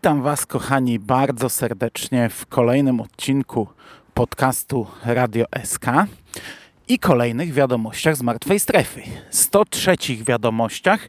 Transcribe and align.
Witam 0.00 0.22
Was, 0.22 0.46
kochani, 0.46 0.98
bardzo 0.98 1.48
serdecznie 1.48 2.28
w 2.28 2.46
kolejnym 2.46 3.00
odcinku 3.00 3.68
podcastu 4.14 4.86
Radio 5.04 5.46
SK 5.64 5.86
i 6.88 6.98
kolejnych 6.98 7.52
wiadomościach 7.52 8.16
z 8.16 8.22
martwej 8.22 8.60
strefy. 8.60 9.02
103 9.30 9.96
wiadomościach 10.26 11.08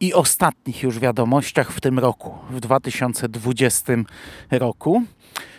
i 0.00 0.14
ostatnich 0.14 0.82
już 0.82 0.98
wiadomościach 0.98 1.72
w 1.72 1.80
tym 1.80 1.98
roku, 1.98 2.34
w 2.50 2.60
2020 2.60 3.92
roku. 4.50 5.02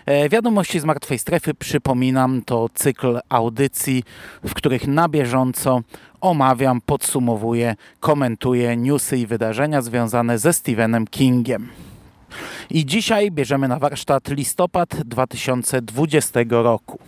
E, 0.06 0.30
wiadomości 0.30 0.80
z 0.80 0.86
martwej 0.86 1.20
strefy, 1.20 1.54
przypominam, 1.54 2.42
to 2.42 2.70
cykl 2.74 3.20
audycji, 3.30 4.04
w 4.44 4.54
których 4.54 4.88
na 4.88 5.10
bieżąco 5.10 5.82
omawiam, 6.22 6.82
podsumowuję, 6.82 7.76
komentuję 8.00 8.78
newsy 8.78 9.18
i 9.18 9.28
wydarzenia 9.28 9.82
związane 9.82 10.40
ze 10.40 10.54
Stephenem 10.54 11.08
Kingiem. 11.08 11.70
I 12.70 12.86
dzisiaj 12.86 13.32
bierzemy 13.32 13.68
na 13.68 13.80
warsztat 13.80 14.28
listopad 14.28 14.90
2020 15.10 16.40
roku. 16.50 17.00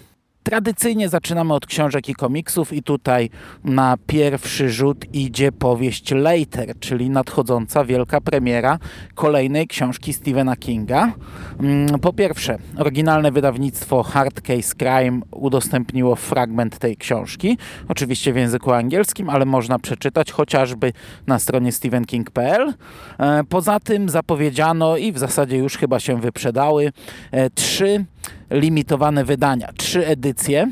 Tradycyjnie 0.46 1.10
zaczynamy 1.10 1.54
od 1.54 1.66
książek 1.66 2.10
i 2.10 2.16
komiksów 2.16 2.74
i 2.74 2.84
tutaj 2.84 3.30
na 3.64 3.98
pierwszy 4.08 4.70
rzut 4.70 5.06
idzie 5.14 5.52
powieść 5.52 6.12
Later, 6.12 6.80
czyli 6.80 7.10
nadchodząca 7.10 7.86
wielka 7.86 8.22
premiera 8.22 8.80
kolejnej 9.16 9.68
książki 9.68 10.14
Stephena 10.14 10.56
Kinga. 10.56 11.14
Mm, 11.60 12.00
po 12.00 12.14
pierwsze, 12.14 12.58
oryginalne 12.78 13.32
wydawnictwo 13.32 14.04
Hard 14.04 14.42
Case 14.42 14.76
Crime 14.76 15.22
udostępniło 15.32 16.16
fragment 16.16 16.80
tej 16.80 16.98
książki, 16.98 17.58
oczywiście 17.88 18.34
w 18.34 18.36
języku 18.36 18.72
angielskim, 18.72 19.30
ale 19.30 19.46
można 19.46 19.80
przeczytać 19.80 20.32
chociażby 20.32 20.94
na 21.28 21.40
stronie 21.40 21.72
stephenking.pl. 21.72 22.74
E, 23.20 23.44
poza 23.50 23.80
tym 23.80 24.10
zapowiedziano 24.10 24.98
i 24.98 25.12
w 25.12 25.18
zasadzie 25.18 25.58
już 25.58 25.78
chyba 25.78 26.00
się 26.00 26.22
wyprzedały 26.22 26.92
e, 27.32 27.50
trzy 27.50 28.06
limitowane 28.50 29.24
wydania, 29.26 29.74
trzy 29.78 30.08
edycje. 30.08 30.72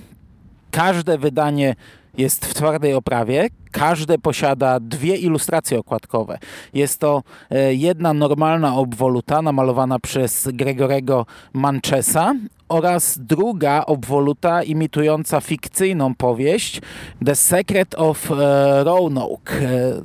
Każde 0.72 1.18
wydanie 1.18 1.76
jest 2.18 2.46
w 2.46 2.54
twardej 2.54 2.94
oprawie. 2.94 3.50
Każde 3.72 4.18
posiada 4.18 4.80
dwie 4.80 5.16
ilustracje 5.16 5.80
okładkowe. 5.80 6.40
Jest 6.74 7.00
to 7.00 7.24
e, 7.50 7.74
jedna 7.74 8.14
normalna 8.14 8.76
obwoluta 8.76 9.42
namalowana 9.42 10.00
przez 10.00 10.50
Gregorego 10.54 11.26
Manchesa 11.54 12.34
oraz 12.70 13.20
druga 13.22 13.86
obwoluta 13.86 14.64
imitująca 14.64 15.42
fikcyjną 15.42 16.16
powieść 16.16 16.82
The 17.26 17.36
Secret 17.36 17.96
of 17.96 18.32
e, 18.32 18.84
Roanoke. 18.84 19.54
E, 19.54 20.02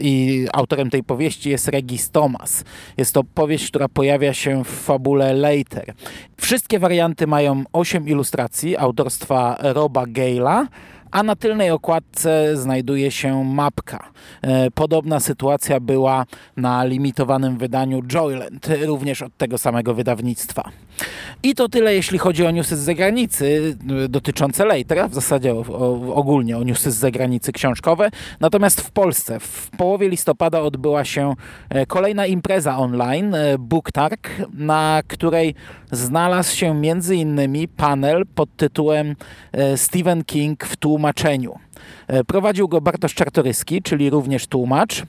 I 0.00 0.46
autorem 0.52 0.90
tej 0.90 1.04
powieści 1.04 1.50
jest 1.50 1.68
Regis 1.68 2.10
Thomas. 2.10 2.64
Jest 2.96 3.14
to 3.14 3.24
powieść, 3.24 3.68
która 3.68 3.88
pojawia 3.88 4.34
się 4.34 4.64
w 4.64 4.68
fabule 4.68 5.34
Later. 5.34 5.94
Wszystkie 6.36 6.78
warianty 6.78 7.26
mają 7.26 7.64
8 7.72 8.08
ilustracji 8.08 8.76
autorstwa 8.76 9.56
Roba 9.60 10.04
Gale'a 10.04 10.66
a 11.10 11.22
na 11.22 11.36
tylnej 11.36 11.70
okładce 11.70 12.56
znajduje 12.56 13.10
się 13.10 13.44
mapka. 13.44 14.10
E, 14.42 14.70
podobna 14.70 15.20
sytuacja 15.20 15.80
była 15.80 16.26
na 16.56 16.84
limitowanym 16.84 17.58
wydaniu 17.58 18.02
Joyland, 18.12 18.68
również 18.86 19.22
od 19.22 19.36
tego 19.36 19.58
samego 19.58 19.94
wydawnictwa. 19.94 20.70
I 21.42 21.54
to 21.54 21.68
tyle, 21.68 21.94
jeśli 21.94 22.18
chodzi 22.18 22.46
o 22.46 22.50
newsy 22.50 22.76
z 22.76 22.80
zagranicy 22.80 23.76
e, 24.04 24.08
dotyczące 24.08 24.64
Latera, 24.64 25.08
w 25.08 25.14
zasadzie 25.14 25.54
o, 25.54 25.64
o, 25.68 26.14
ogólnie 26.14 26.58
o 26.58 26.62
newsy 26.62 26.90
z 26.90 26.96
zagranicy 26.96 27.52
książkowe. 27.52 28.10
Natomiast 28.40 28.80
w 28.80 28.90
Polsce 28.90 29.40
w 29.40 29.70
połowie 29.78 30.08
listopada 30.08 30.60
odbyła 30.60 31.04
się 31.04 31.34
e, 31.68 31.86
kolejna 31.86 32.26
impreza 32.26 32.78
online, 32.78 33.36
Booktark, 33.58 34.30
na 34.52 35.02
której 35.06 35.54
znalazł 35.92 36.56
się 36.56 36.74
między 36.74 37.16
innymi 37.16 37.68
panel 37.68 38.26
pod 38.34 38.56
tytułem 38.56 39.16
Stephen 39.76 40.24
King 40.24 40.64
w 40.64 40.76
tłumie 40.76 40.97
tłumaczeniu. 40.98 41.58
E, 42.08 42.24
prowadził 42.24 42.68
go 42.68 42.80
Bartosz 42.80 43.14
Czartoryski, 43.14 43.82
czyli 43.82 44.10
również 44.10 44.46
tłumacz, 44.46 45.02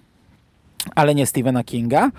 ale 0.95 1.15
nie 1.15 1.25
Stephena 1.25 1.63
Kinga. 1.63 2.11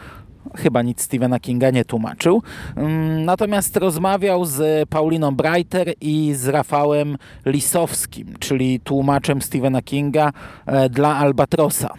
Chyba 0.56 0.82
nic 0.82 1.02
Stephena 1.02 1.40
Kinga 1.40 1.70
nie 1.70 1.84
tłumaczył. 1.84 2.42
Mm, 2.76 3.24
natomiast 3.24 3.76
rozmawiał 3.76 4.44
z 4.44 4.88
Pauliną 4.88 5.34
Breiter 5.36 5.94
i 6.00 6.34
z 6.34 6.48
Rafałem 6.48 7.16
Lisowskim, 7.46 8.34
czyli 8.38 8.80
tłumaczem 8.80 9.42
Stephena 9.42 9.82
Kinga 9.82 10.32
e, 10.66 10.88
dla 10.88 11.16
Albatrosa. 11.16 11.94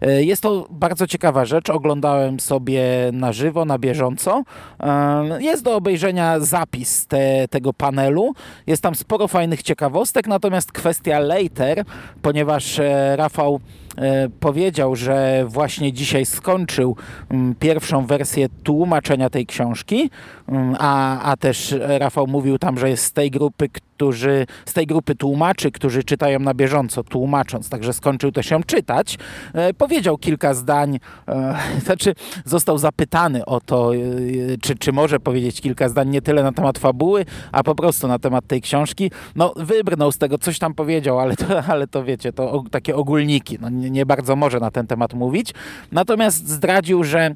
E, 0.00 0.24
jest 0.24 0.42
to 0.42 0.66
bardzo 0.70 1.06
ciekawa 1.06 1.44
rzecz. 1.44 1.70
Oglądałem 1.70 2.40
sobie 2.40 2.84
na 3.12 3.32
żywo, 3.32 3.64
na 3.64 3.78
bieżąco. 3.78 4.42
Jest 5.38 5.64
do 5.64 5.76
obejrzenia 5.76 6.40
zapis 6.40 7.06
te, 7.06 7.48
tego 7.48 7.72
panelu. 7.72 8.32
Jest 8.66 8.82
tam 8.82 8.94
sporo 8.94 9.28
fajnych 9.28 9.62
ciekawostek, 9.62 10.26
natomiast 10.26 10.72
kwestia 10.72 11.18
later, 11.18 11.84
ponieważ 12.22 12.78
e, 12.78 13.16
Rafał 13.16 13.60
powiedział, 14.40 14.96
że 14.96 15.44
właśnie 15.48 15.92
dzisiaj 15.92 16.26
skończył 16.26 16.96
mm, 17.30 17.54
pierwszą 17.54 18.06
wersję 18.06 18.46
tłumaczenia 18.62 19.30
tej 19.30 19.46
książki, 19.46 20.10
mm, 20.48 20.76
a, 20.78 21.20
a 21.20 21.36
też 21.36 21.74
Rafał 21.80 22.26
mówił 22.26 22.58
tam, 22.58 22.78
że 22.78 22.90
jest 22.90 23.04
z 23.04 23.12
tej 23.12 23.30
grupy, 23.30 23.68
którzy, 23.96 24.46
z 24.66 24.72
tej 24.72 24.86
grupy 24.86 25.14
tłumaczy, 25.14 25.70
którzy 25.70 26.04
czytają 26.04 26.38
na 26.38 26.54
bieżąco, 26.54 27.04
tłumacząc, 27.04 27.68
także 27.68 27.92
skończył 27.92 28.32
też 28.32 28.50
ją 28.50 28.62
czytać, 28.62 29.18
e, 29.54 29.74
powiedział 29.74 30.18
kilka 30.18 30.54
zdań, 30.54 30.98
e, 31.28 31.56
znaczy 31.84 32.14
został 32.44 32.78
zapytany 32.78 33.44
o 33.44 33.60
to, 33.60 33.94
e, 33.94 33.98
czy, 34.62 34.76
czy 34.76 34.92
może 34.92 35.20
powiedzieć 35.20 35.60
kilka 35.60 35.88
zdań 35.88 36.08
nie 36.08 36.22
tyle 36.22 36.42
na 36.42 36.52
temat 36.52 36.78
fabuły, 36.78 37.24
a 37.52 37.62
po 37.62 37.74
prostu 37.74 38.08
na 38.08 38.18
temat 38.18 38.46
tej 38.46 38.60
książki. 38.60 39.10
No 39.36 39.54
wybrnął 39.56 40.12
z 40.12 40.18
tego, 40.18 40.38
coś 40.38 40.58
tam 40.58 40.74
powiedział, 40.74 41.20
ale 41.20 41.36
to, 41.36 41.62
ale 41.72 41.86
to 41.86 42.04
wiecie, 42.04 42.32
to 42.32 42.64
takie 42.70 42.96
ogólniki, 42.96 43.58
no, 43.60 43.68
nie, 43.90 44.06
bardzo 44.06 44.36
może 44.36 44.60
na 44.60 44.70
ten 44.70 44.86
temat 44.86 45.14
mówić. 45.14 45.54
Natomiast 45.92 46.48
zdradził, 46.48 47.04
że 47.04 47.34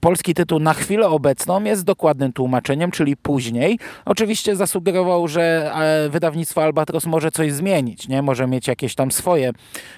polski 0.00 0.34
tytuł 0.34 0.58
na 0.58 0.74
chwilę 0.74 1.08
obecną 1.08 1.64
jest 1.64 1.84
dokładnym 1.84 2.32
tłumaczeniem, 2.32 2.90
czyli 2.90 3.16
później. 3.16 3.78
Oczywiście 4.04 4.56
zasugerował, 4.56 5.28
że 5.28 5.72
wydawnictwo 6.10 6.62
Albatros 6.62 7.06
może 7.06 7.30
coś 7.30 7.52
zmienić, 7.52 8.08
nie? 8.08 8.22
Może 8.22 8.46
mieć 8.46 8.68
jakieś 8.68 8.94
tam 8.94 9.12
swoje, 9.12 9.52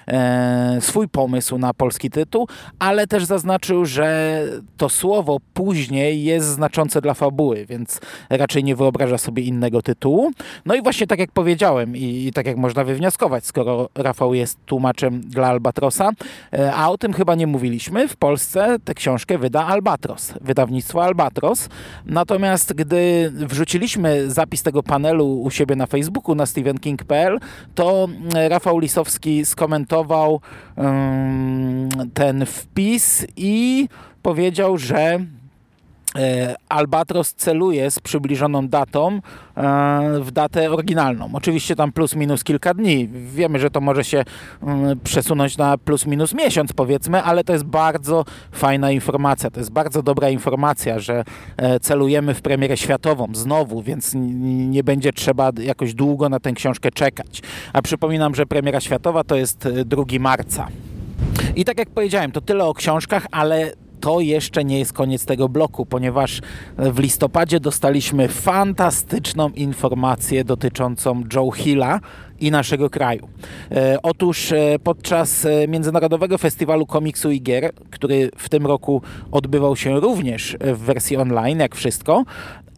e, 0.07 0.77
swój 0.81 1.07
pomysł 1.07 1.57
na 1.57 1.73
polski 1.73 2.09
tytuł, 2.09 2.47
ale 2.79 3.07
też 3.07 3.25
zaznaczył, 3.25 3.85
że 3.85 4.41
to 4.77 4.89
słowo 4.89 5.37
później 5.53 6.23
jest 6.23 6.47
znaczące 6.47 7.01
dla 7.01 7.13
fabuły, 7.13 7.65
więc 7.65 7.99
raczej 8.29 8.63
nie 8.63 8.75
wyobraża 8.75 9.17
sobie 9.17 9.43
innego 9.43 9.81
tytułu. 9.81 10.31
No 10.65 10.75
i 10.75 10.81
właśnie 10.81 11.07
tak 11.07 11.19
jak 11.19 11.31
powiedziałem 11.31 11.95
i, 11.95 12.25
i 12.27 12.33
tak 12.33 12.45
jak 12.45 12.57
można 12.57 12.83
wywnioskować, 12.83 13.45
skoro 13.45 13.89
Rafał 13.95 14.33
jest 14.33 14.57
tłumaczem 14.65 15.21
dla 15.21 15.47
Albatrosa, 15.47 15.78
e, 16.53 16.73
a 16.73 16.89
o 16.89 16.97
tym 16.97 17.13
chyba 17.13 17.35
nie 17.35 17.47
mówiliśmy, 17.47 18.07
w 18.07 18.15
Polsce 18.15 18.77
tę 18.83 18.93
książkę 18.93 19.37
wyda 19.37 19.65
Albatros, 19.65 20.33
wydawnictwo 20.41 21.03
Albatros. 21.03 21.69
Natomiast 22.05 22.73
gdy 22.73 23.31
wrzuciliśmy 23.33 24.31
zapis 24.31 24.63
tego 24.63 24.83
panelu 24.83 25.41
u 25.41 25.51
siebie 25.51 25.75
na 25.75 25.85
Facebooku, 25.85 26.35
na 26.35 26.45
stephenking.pl, 26.45 27.39
to 27.75 28.07
mm, 28.09 28.49
Rafał 28.49 28.79
Lisowski 28.79 29.45
skomentował 29.45 30.41
ten 32.13 32.45
wpis 32.45 33.25
i 33.37 33.87
powiedział, 34.21 34.77
że 34.77 35.19
E, 35.19 35.38
Albatros 36.69 37.33
celuje 37.33 37.91
z 37.91 37.99
przybliżoną 37.99 38.67
datą 38.67 39.19
e, 39.57 40.19
w 40.21 40.31
datę 40.31 40.71
oryginalną. 40.71 41.29
Oczywiście 41.33 41.75
tam 41.75 41.91
plus 41.91 42.15
minus 42.15 42.43
kilka 42.43 42.73
dni. 42.73 43.07
Wiemy, 43.07 43.59
że 43.59 43.69
to 43.69 43.81
może 43.81 44.03
się 44.03 44.23
mm, 44.63 44.99
przesunąć 44.99 45.57
na 45.57 45.77
plus 45.77 46.05
minus 46.05 46.33
miesiąc 46.33 46.73
powiedzmy, 46.73 47.23
ale 47.23 47.43
to 47.43 47.53
jest 47.53 47.65
bardzo 47.65 48.25
fajna 48.51 48.91
informacja. 48.91 49.51
To 49.51 49.59
jest 49.59 49.71
bardzo 49.71 50.03
dobra 50.03 50.29
informacja, 50.29 50.99
że 50.99 51.23
e, 51.57 51.79
celujemy 51.79 52.33
w 52.33 52.41
premierę 52.41 52.77
światową 52.77 53.27
znowu, 53.33 53.81
więc 53.81 54.11
nie 54.15 54.83
będzie 54.83 55.13
trzeba 55.13 55.51
jakoś 55.61 55.93
długo 55.93 56.29
na 56.29 56.39
tę 56.39 56.53
książkę 56.53 56.91
czekać. 56.91 57.41
A 57.73 57.81
przypominam, 57.81 58.35
że 58.35 58.45
premiera 58.45 58.79
światowa 58.79 59.23
to 59.23 59.35
jest 59.35 59.67
2 59.85 60.03
marca. 60.19 60.67
I 61.55 61.65
tak 61.65 61.77
jak 61.77 61.89
powiedziałem, 61.89 62.31
to 62.31 62.41
tyle 62.41 62.65
o 62.65 62.73
książkach, 62.73 63.25
ale 63.31 63.71
to 64.01 64.19
jeszcze 64.19 64.63
nie 64.63 64.79
jest 64.79 64.93
koniec 64.93 65.25
tego 65.25 65.49
bloku, 65.49 65.85
ponieważ 65.85 66.41
w 66.77 66.99
listopadzie 66.99 67.59
dostaliśmy 67.59 68.27
fantastyczną 68.27 69.49
informację 69.49 70.43
dotyczącą 70.43 71.23
Joe 71.33 71.51
Hilla 71.51 71.99
i 72.39 72.51
naszego 72.51 72.89
kraju. 72.89 73.27
E, 73.71 73.97
otóż 74.03 74.51
e, 74.51 74.79
podczas 74.83 75.45
e, 75.45 75.67
Międzynarodowego 75.67 76.37
Festiwalu 76.37 76.85
Komiksu 76.85 77.31
i 77.31 77.41
Gier, 77.41 77.71
który 77.89 78.29
w 78.37 78.49
tym 78.49 78.65
roku 78.65 79.01
odbywał 79.31 79.75
się 79.75 79.99
również 79.99 80.57
w 80.61 80.77
wersji 80.77 81.17
online, 81.17 81.59
jak 81.59 81.75
wszystko, 81.75 82.23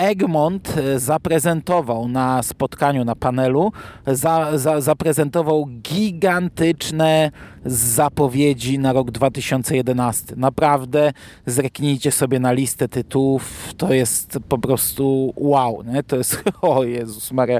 Egmont 0.02 0.74
zaprezentował 0.98 2.08
na 2.08 2.44
spotkaniu, 2.44 3.06
na 3.06 3.16
panelu, 3.16 3.72
za, 4.08 4.58
za, 4.58 4.82
zaprezentował 4.82 5.66
gigantyczne 5.66 7.32
zapowiedzi 7.66 8.80
na 8.80 8.94
rok 8.94 9.12
2011. 9.12 10.36
Naprawdę 10.38 11.14
zreknijcie 11.46 12.12
sobie 12.12 12.40
na 12.40 12.52
listę 12.52 12.88
tytułów, 12.88 13.74
to 13.78 13.94
jest 13.94 14.40
po 14.50 14.58
prostu 14.58 15.34
wow, 15.38 15.84
nie? 15.84 16.04
to 16.04 16.16
jest, 16.16 16.44
o 16.62 16.84
Jezus 16.84 17.32
Maria, 17.32 17.60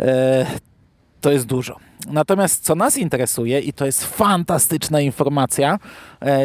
e, 0.00 0.46
to 1.20 1.32
jest 1.32 1.46
dużo. 1.46 1.76
Natomiast 2.10 2.64
co 2.64 2.74
nas 2.74 2.96
interesuje, 2.96 3.60
i 3.60 3.72
to 3.72 3.86
jest 3.86 4.04
fantastyczna 4.04 5.00
informacja, 5.00 5.78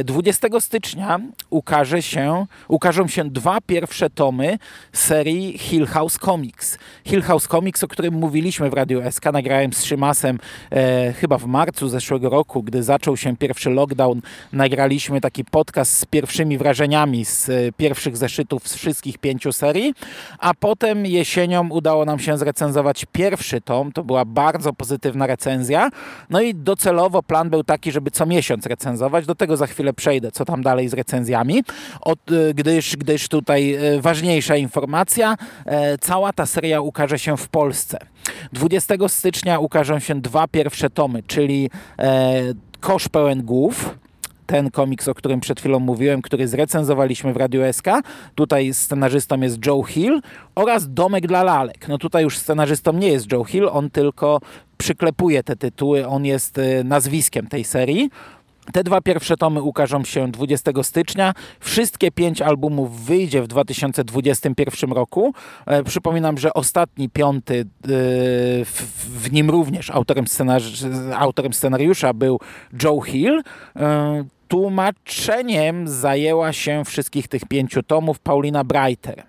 20 0.04 0.48
e, 0.48 0.62
stycznia 0.62 1.20
ukaże 1.50 2.02
się, 2.02 2.46
ukażą 2.68 3.08
się 3.08 3.30
dwa 3.30 3.58
pierwsze 3.62 4.10
tomy 4.10 4.58
serii 4.94 5.58
Hill 5.58 5.86
House 5.86 6.18
Comics. 6.18 6.78
Hill 7.06 7.22
House 7.22 7.48
Comics, 7.48 7.84
o 7.84 7.88
którym 7.88 8.14
mówiliśmy 8.14 8.70
w 8.70 8.74
Radio 8.74 9.12
SK, 9.12 9.26
nagrałem 9.34 9.74
z 9.74 9.84
Szymasem 9.84 10.40
e, 10.72 11.14
chyba 11.14 11.38
w 11.38 11.46
marcu 11.46 11.90
zeszłego 11.90 12.30
roku, 12.30 12.64
gdy 12.64 12.84
zaczął 12.84 13.18
się 13.18 13.38
pierwszy 13.38 13.70
lockdown, 13.70 14.22
nagraliśmy 14.54 15.22
taki 15.22 15.46
podcast 15.46 15.98
z 15.98 16.06
pierwszymi 16.06 16.58
wrażeniami 16.58 17.26
z 17.26 17.50
e, 17.50 17.54
pierwszych 17.78 18.18
zeszytów 18.18 18.68
z 18.68 18.76
wszystkich 18.76 19.18
pięciu 19.18 19.54
serii, 19.54 19.94
a 20.40 20.54
potem 20.54 21.06
jesienią 21.06 21.70
udało 21.70 22.06
nam 22.06 22.20
się 22.20 22.38
zrecenzować 22.38 23.06
pierwszy 23.12 23.62
tom, 23.62 23.92
to 23.92 24.04
była 24.04 24.26
bardzo 24.26 24.74
pozytywna 24.74 25.28
recenzja, 25.28 25.90
no 26.30 26.42
i 26.42 26.56
docelowo 26.56 27.24
plan 27.24 27.50
był 27.50 27.64
taki, 27.64 27.92
żeby 27.92 28.12
co 28.12 28.26
miesiąc 28.26 28.66
recenzować, 28.66 29.26
do 29.26 29.36
tego 29.36 29.58
za 29.58 29.69
chwilę 29.70 29.94
przejdę, 29.94 30.32
co 30.32 30.46
tam 30.46 30.64
dalej 30.64 30.90
z 30.90 30.94
recenzjami, 30.94 31.64
Od, 32.02 32.32
y, 32.32 32.54
gdyż, 32.54 32.98
gdyż 32.98 33.28
tutaj 33.28 33.76
y, 33.96 34.02
ważniejsza 34.02 34.56
informacja, 34.56 35.36
e, 35.66 35.98
cała 35.98 36.34
ta 36.34 36.46
seria 36.46 36.82
ukaże 36.82 37.20
się 37.20 37.38
w 37.38 37.48
Polsce. 37.48 38.00
20 38.54 38.96
stycznia 39.08 39.60
ukażą 39.60 40.00
się 40.00 40.22
dwa 40.22 40.48
pierwsze 40.48 40.90
tomy, 40.90 41.24
czyli 41.24 41.70
e, 42.00 42.34
Kosz 42.80 43.10
pełen 43.10 43.44
głów, 43.44 43.96
ten 44.46 44.72
komiks, 44.72 45.08
o 45.08 45.14
którym 45.14 45.40
przed 45.40 45.60
chwilą 45.60 45.80
mówiłem, 45.80 46.22
który 46.22 46.48
zrecenzowaliśmy 46.48 47.34
w 47.34 47.38
Radio 47.38 47.74
SK. 47.74 47.88
Tutaj 48.36 48.74
scenarzystą 48.74 49.42
jest 49.42 49.66
Joe 49.66 49.84
Hill 49.84 50.22
oraz 50.56 50.94
Domek 50.94 51.28
dla 51.28 51.44
lalek. 51.44 51.88
No 51.88 51.98
tutaj 51.98 52.24
już 52.24 52.38
scenarzystą 52.38 52.94
nie 52.94 53.08
jest 53.08 53.32
Joe 53.32 53.44
Hill, 53.44 53.70
on 53.72 53.90
tylko 53.90 54.42
przyklepuje 54.78 55.44
te 55.44 55.56
tytuły, 55.56 56.08
on 56.08 56.26
jest 56.26 56.58
y, 56.58 56.84
nazwiskiem 56.84 57.48
tej 57.48 57.64
serii. 57.64 58.10
Te 58.74 58.84
dwa 58.84 59.02
pierwsze 59.02 59.38
tomy 59.38 59.62
ukażą 59.62 60.04
się 60.04 60.32
20 60.32 60.72
stycznia. 60.84 61.34
Wszystkie 61.60 62.12
pięć 62.12 62.42
albumów 62.42 63.06
wyjdzie 63.06 63.42
w 63.42 63.48
2021 63.48 64.92
roku. 64.92 65.34
E, 65.66 65.84
przypominam, 65.84 66.38
że 66.38 66.54
ostatni, 66.54 67.10
piąty, 67.10 67.60
e, 67.60 67.66
w, 68.66 69.32
nim 69.32 69.50
również 69.50 69.90
autorem, 69.90 70.26
autorem 71.16 71.54
scenariusza 71.54 72.14
był 72.14 72.40
Joe 72.84 73.02
Hill. 73.02 73.42
E, 73.76 74.24
tłumaczeniem 74.48 75.88
zajęła 75.88 76.54
się 76.54 76.86
wszystkich 76.86 77.28
tych 77.28 77.46
pięciu 77.46 77.84
tomów 77.84 78.20
Paulina 78.20 78.64
Breiter. 78.64 79.24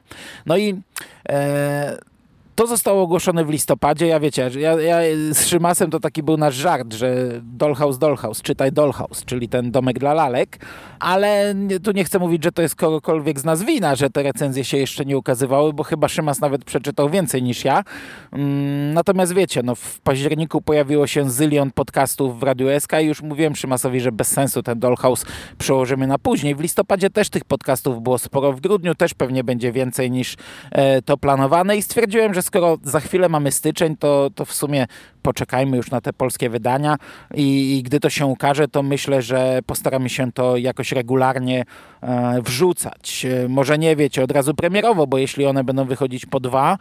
No 0.47 0.57
i 0.57 0.81
e, 1.29 2.10
to 2.55 2.67
zostało 2.67 3.03
ogłoszone 3.03 3.45
w 3.45 3.51
listopadzie. 3.51 4.07
Ja 4.07 4.21
wiecie, 4.21 4.51
ja, 4.59 4.81
ja 4.81 4.99
z 5.33 5.47
Szymasem 5.47 5.91
to 5.91 6.01
taki 6.01 6.23
był 6.23 6.37
nasz 6.37 6.55
żart, 6.55 6.95
że 6.95 7.17
Dollhouse, 7.43 7.99
Dollhouse, 7.99 8.43
czytaj 8.43 8.73
Dollhouse, 8.73 9.25
czyli 9.25 9.49
ten 9.49 9.71
domek 9.71 9.99
dla 9.99 10.15
lalek, 10.15 10.59
ale 11.01 11.55
tu 11.83 11.93
nie 11.93 12.05
chcę 12.05 12.19
mówić, 12.19 12.45
że 12.45 12.53
to 12.53 12.63
jest 12.63 12.75
kogokolwiek 12.75 13.41
z 13.41 13.45
nas 13.45 13.63
wina, 13.63 13.95
że 13.95 14.11
te 14.11 14.23
recenzje 14.23 14.65
się 14.65 14.77
jeszcze 14.77 15.05
nie 15.05 15.19
ukazywały, 15.19 15.73
bo 15.73 15.83
chyba 15.83 16.09
Szymas 16.09 16.41
nawet 16.41 16.65
przeczytał 16.65 17.11
więcej 17.11 17.43
niż 17.43 17.65
ja. 17.65 17.85
Mm, 18.33 18.95
natomiast 18.95 19.35
wiecie, 19.35 19.63
no 19.63 19.75
w 19.75 20.01
październiku 20.01 20.63
pojawiło 20.63 21.07
się 21.07 21.31
zylion 21.31 21.71
podcastów 21.71 22.41
w 22.41 22.43
Radiu 22.43 22.81
SK 22.81 22.93
i 23.03 23.07
już 23.07 23.23
mówiłem 23.23 23.57
Szymasowi, 23.57 24.01
że 24.01 24.13
bez 24.13 24.29
sensu 24.29 24.63
ten 24.63 24.79
Dollhouse 24.79 25.25
przełożymy 25.59 26.07
na 26.07 26.19
później. 26.19 26.55
W 26.55 26.61
listopadzie 26.61 27.11
też 27.11 27.31
tych 27.31 27.45
podcastów 27.45 28.03
było 28.03 28.19
sporo, 28.19 28.53
w 28.53 28.61
grudniu 28.61 28.95
też 28.95 29.15
pewnie 29.15 29.45
będzie 29.45 29.73
więcej 29.73 30.11
niż 30.11 30.37
e, 30.71 31.03
to 31.03 31.17
planowane 31.17 31.77
i 31.77 31.83
stwierdziłem, 31.83 32.35
że 32.35 32.40
skoro 32.43 32.79
za 32.83 33.01
chwilę 33.01 33.29
mamy 33.29 33.53
styczeń, 33.53 33.97
to, 33.97 34.31
to 34.35 34.45
w 34.45 34.53
sumie 34.53 34.87
poczekajmy 35.23 35.77
już 35.77 35.91
na 35.91 36.01
te 36.01 36.13
polskie 36.13 36.51
wydania 36.51 36.97
i, 37.35 37.79
i 37.79 37.83
gdy 37.83 38.01
to 38.01 38.11
się 38.11 38.27
ukaże, 38.27 38.69
to 38.69 38.83
myślę, 38.83 39.23
że 39.23 39.61
postaramy 39.67 40.09
się 40.09 40.33
to 40.33 40.57
jakoś 40.57 40.93
regularnie 40.93 41.65
e, 42.03 42.43
wrzucać. 42.43 43.27
E, 43.45 43.49
może 43.49 43.79
nie 43.79 43.97
wiecie 43.97 44.25
od 44.25 44.31
razu 44.31 44.55
premierowo, 44.55 45.07
bo 45.07 45.19
jeśli 45.19 45.47
one 45.47 45.65
będą 45.65 45.85
wychodzić 45.85 46.27
po 46.27 46.41
dwa, 46.41 46.79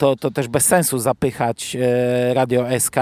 to, 0.00 0.16
to 0.16 0.30
też 0.30 0.48
bez 0.48 0.64
sensu 0.64 0.98
zapychać 0.98 1.76
e, 1.76 2.34
Radio 2.34 2.66
SK 2.78 2.96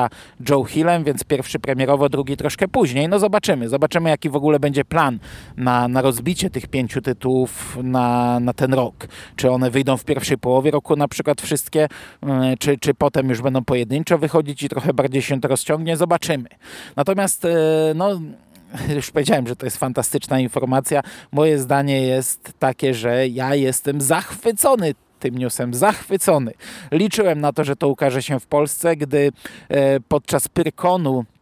Joe 0.48 0.64
Hillem, 0.64 1.04
więc 1.04 1.24
pierwszy 1.24 1.58
premierowo, 1.58 2.08
drugi 2.08 2.36
troszkę 2.36 2.68
później. 2.68 3.08
No 3.08 3.18
zobaczymy, 3.18 3.68
zobaczymy 3.68 4.10
jaki 4.10 4.30
w 4.30 4.36
ogóle 4.36 4.60
będzie 4.60 4.84
plan 4.84 5.18
na, 5.56 5.88
na 5.88 6.02
rozbicie 6.02 6.50
tych 6.50 6.66
pięciu 6.66 7.00
tytułów 7.00 7.78
na, 7.82 8.40
na 8.40 8.52
ten 8.52 8.74
rok. 8.74 8.94
Czy 9.36 9.50
one 9.50 9.70
wyjdą 9.70 9.96
w 9.96 10.04
pierwszej 10.04 10.38
połowie 10.38 10.70
roku 10.70 10.96
na 10.96 11.08
przykład 11.08 11.42
wszystkie, 11.42 11.88
czy, 12.58 12.78
czy 12.78 12.94
potem 12.94 13.28
już 13.28 13.42
będą 13.42 13.64
pojedynczo 13.64 14.18
wychodzić 14.18 14.62
i 14.62 14.68
trochę 14.68 14.94
bardziej 14.94 15.22
się 15.22 15.40
to 15.40 15.48
rozciągnie, 15.48 15.96
zobaczymy. 15.96 16.48
Natomiast 16.96 17.44
e, 17.44 17.48
no 17.94 18.20
już 18.94 19.10
powiedziałem, 19.10 19.46
że 19.46 19.56
to 19.56 19.66
jest 19.66 19.76
fantastyczna 19.76 20.40
informacja. 20.40 21.02
Moje 21.32 21.58
zdanie 21.58 22.02
jest 22.02 22.52
takie, 22.58 22.94
że 22.94 23.28
ja 23.28 23.54
jestem 23.54 24.00
zachwycony 24.00 24.94
tym 25.18 25.38
newsem 25.38 25.74
zachwycony. 25.74 26.52
Liczyłem 26.92 27.40
na 27.40 27.52
to, 27.52 27.64
że 27.64 27.76
to 27.76 27.88
ukaże 27.88 28.22
się 28.22 28.40
w 28.40 28.46
Polsce, 28.46 28.96
gdy 28.96 29.32
e, 29.68 30.00
podczas 30.00 30.48
Pyrkonu 30.48 31.20
e, 31.20 31.37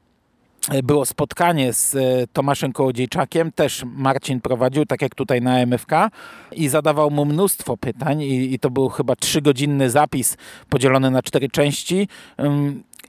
było 0.82 1.06
spotkanie 1.06 1.72
z 1.72 1.96
e, 1.96 2.26
Tomaszem 2.32 2.72
Kołodziejczakiem, 2.72 3.52
też 3.52 3.84
Marcin 3.84 4.40
prowadził, 4.40 4.86
tak 4.86 5.02
jak 5.02 5.14
tutaj 5.14 5.42
na 5.42 5.58
MFK 5.58 6.10
i 6.52 6.68
zadawał 6.68 7.10
mu 7.10 7.24
mnóstwo 7.24 7.76
pytań 7.76 8.22
i, 8.22 8.54
i 8.54 8.58
to 8.58 8.70
był 8.70 8.88
chyba 8.88 9.16
trzygodzinny 9.16 9.90
zapis 9.90 10.36
podzielony 10.68 11.10
na 11.10 11.22
cztery 11.22 11.48
części. 11.48 12.08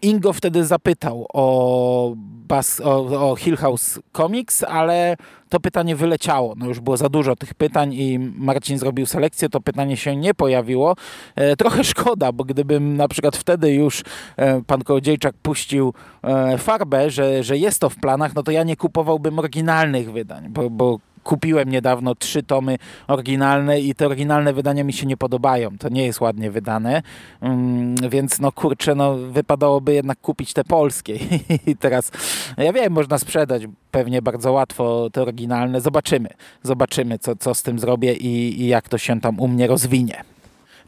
Ingo 0.01 0.33
wtedy 0.33 0.65
zapytał 0.65 1.25
o, 1.33 2.13
Bas, 2.47 2.81
o, 2.81 3.29
o 3.31 3.35
Hill 3.35 3.57
House 3.57 3.99
Comics, 4.13 4.63
ale 4.63 5.17
to 5.49 5.59
pytanie 5.59 5.95
wyleciało. 5.95 6.53
No 6.57 6.65
już 6.65 6.79
było 6.79 6.97
za 6.97 7.09
dużo 7.09 7.35
tych 7.35 7.53
pytań 7.53 7.93
i 7.93 8.19
Marcin 8.19 8.77
zrobił 8.77 9.05
selekcję, 9.05 9.49
to 9.49 9.61
pytanie 9.61 9.97
się 9.97 10.15
nie 10.15 10.33
pojawiło. 10.33 10.95
E, 11.35 11.55
trochę 11.55 11.83
szkoda, 11.93 12.31
bo 12.31 12.43
gdybym 12.43 12.97
na 12.97 13.07
przykład 13.07 13.37
wtedy 13.37 13.73
już 13.73 14.03
e, 14.37 14.61
pan 14.61 14.83
Kołodziejczak 14.83 15.35
puścił 15.41 15.93
e, 16.23 16.57
farbę, 16.57 17.09
że, 17.09 17.43
że 17.43 17.57
jest 17.57 17.81
to 17.81 17.89
w 17.89 17.95
planach, 17.95 18.35
no 18.35 18.43
to 18.43 18.51
ja 18.51 18.63
nie 18.63 18.75
kupowałbym 18.75 19.39
oryginalnych 19.39 20.11
wydań, 20.11 20.49
bo, 20.49 20.69
bo 20.69 20.99
kupiłem 21.23 21.69
niedawno 21.69 22.15
trzy 22.15 22.43
tomy 22.43 22.77
oryginalne 23.07 23.79
i 23.79 23.95
te 23.95 24.05
oryginalne 24.05 24.53
wydania 24.53 24.83
mi 24.83 24.93
się 24.93 25.05
nie 25.05 25.17
podobają. 25.17 25.77
To 25.77 25.89
nie 25.89 26.05
jest 26.05 26.21
ładnie 26.21 26.51
wydane, 26.51 27.01
mm, 27.41 27.95
więc 28.09 28.39
no 28.39 28.51
kurczę, 28.51 28.95
no 28.95 29.17
wypadałoby 29.17 29.93
jednak 29.93 30.21
kupić 30.21 30.53
te 30.53 30.63
polskie. 30.63 31.19
I 31.67 31.75
teraz, 31.75 32.11
ja 32.57 32.73
wiem, 32.73 32.93
można 32.93 33.17
sprzedać 33.17 33.63
pewnie 33.91 34.21
bardzo 34.21 34.51
łatwo 34.51 35.09
te 35.09 35.21
oryginalne. 35.21 35.81
Zobaczymy, 35.81 36.29
zobaczymy 36.63 37.19
co, 37.19 37.35
co 37.35 37.53
z 37.53 37.63
tym 37.63 37.79
zrobię 37.79 38.13
i, 38.13 38.61
i 38.61 38.67
jak 38.67 38.89
to 38.89 38.97
się 38.97 39.21
tam 39.21 39.39
u 39.39 39.47
mnie 39.47 39.67
rozwinie. 39.67 40.23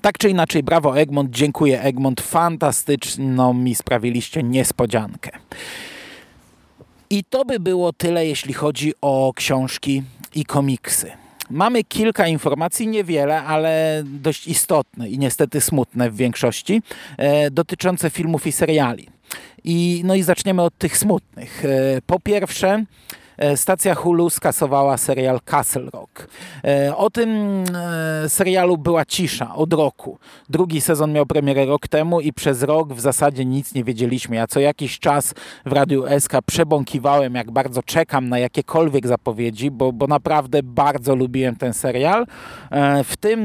Tak 0.01 0.17
czy 0.17 0.29
inaczej, 0.29 0.63
brawo 0.63 0.99
Egmont, 0.99 1.31
dziękuję 1.31 1.81
Egmont, 1.81 2.21
fantastyczną 2.21 3.53
mi 3.53 3.75
sprawiliście 3.75 4.43
niespodziankę. 4.43 5.31
I 7.09 7.23
to 7.23 7.45
by 7.45 7.59
było 7.59 7.93
tyle, 7.93 8.25
jeśli 8.25 8.53
chodzi 8.53 8.93
o 9.01 9.33
książki 9.35 10.03
i 10.35 10.45
komiksy. 10.45 11.11
mamy 11.49 11.83
kilka 11.83 12.27
informacji, 12.27 12.87
niewiele, 12.87 13.43
ale 13.43 14.03
dość 14.05 14.47
istotne 14.47 15.09
i 15.09 15.19
niestety 15.19 15.61
smutne 15.61 16.11
w 16.11 16.15
większości, 16.15 16.81
e, 17.17 17.51
dotyczące 17.51 18.09
filmów 18.09 18.47
i 18.47 18.51
seriali. 18.51 19.07
I, 19.63 20.01
no 20.05 20.15
i 20.15 20.23
zaczniemy 20.23 20.61
od 20.61 20.77
tych 20.77 20.97
smutnych. 20.97 21.65
E, 21.65 22.01
po 22.05 22.19
pierwsze, 22.19 22.85
stacja 23.55 23.95
Hulu 23.95 24.29
skasowała 24.29 24.97
serial 24.97 25.39
Castle 25.45 25.89
Rock. 25.93 26.27
E, 26.63 26.95
o 26.95 27.09
tym 27.09 27.63
e, 28.23 28.29
serialu 28.29 28.77
była 28.77 29.05
cisza 29.05 29.55
od 29.55 29.73
roku. 29.73 30.17
Drugi 30.49 30.81
sezon 30.81 31.11
miał 31.11 31.25
premierę 31.25 31.65
rok 31.65 31.87
temu 31.87 32.21
i 32.21 32.33
przez 32.33 32.63
rok 32.63 32.93
w 32.93 32.99
zasadzie 32.99 33.45
nic 33.45 33.73
nie 33.73 33.83
wiedzieliśmy. 33.83 34.35
Ja 34.35 34.47
co 34.47 34.59
jakiś 34.59 34.99
czas 34.99 35.33
w 35.65 35.71
Radiu 35.71 36.03
SK 36.19 36.33
przebąkiwałem, 36.45 37.35
jak 37.35 37.51
bardzo 37.51 37.83
czekam 37.83 38.29
na 38.29 38.39
jakiekolwiek 38.39 39.07
zapowiedzi, 39.07 39.71
bo, 39.71 39.93
bo 39.93 40.07
naprawdę 40.07 40.63
bardzo 40.63 41.15
lubiłem 41.15 41.55
ten 41.55 41.73
serial. 41.73 42.25
W 43.03 43.17
tym 43.19 43.39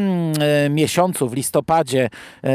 miesiącu, 0.71 1.29
w 1.29 1.35
listopadzie, 1.35 2.11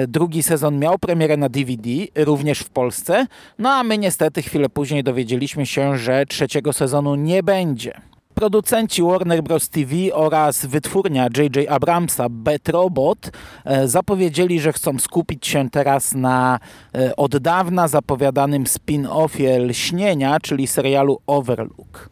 drugi 0.08 0.44
sezon 0.44 0.80
miał 0.80 1.00
premierę 1.00 1.38
na 1.38 1.50
DVD, 1.50 1.90
również 2.16 2.60
w 2.60 2.70
Polsce. 2.70 3.26
No 3.60 3.70
a 3.70 3.84
my 3.84 3.98
niestety 3.98 4.42
chwilę 4.42 4.70
później 4.70 5.04
dowiedzieliśmy 5.04 5.66
się, 5.66 5.98
że 5.98 6.26
trzeciego 6.26 6.74
sezonu 6.74 7.16
nie 7.16 7.29
nie 7.30 7.44
będzie. 7.44 8.02
Producenci 8.34 9.04
Warner 9.04 9.44
Bros. 9.44 9.70
TV 9.70 9.96
oraz 10.14 10.66
wytwórnia 10.66 11.24
J.J. 11.38 11.70
Abramsa 11.70 12.28
Bet 12.30 12.70
Robot 12.70 13.32
e, 13.66 13.88
zapowiedzieli, 13.88 14.60
że 14.60 14.74
chcą 14.74 15.00
skupić 15.00 15.48
się 15.48 15.70
teraz 15.70 16.14
na 16.14 16.60
e, 16.96 17.16
od 17.16 17.38
dawna 17.38 17.88
zapowiadanym 17.88 18.64
spin-offie 18.64 19.60
Lśnienia, 19.60 20.40
czyli 20.40 20.68
serialu 20.68 21.20
Overlook. 21.28 22.10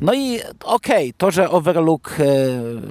No 0.00 0.14
i 0.14 0.40
okej, 0.64 1.08
okay, 1.08 1.12
to, 1.16 1.30
że 1.30 1.50
Overlook 1.50 2.16
e, 2.18 2.24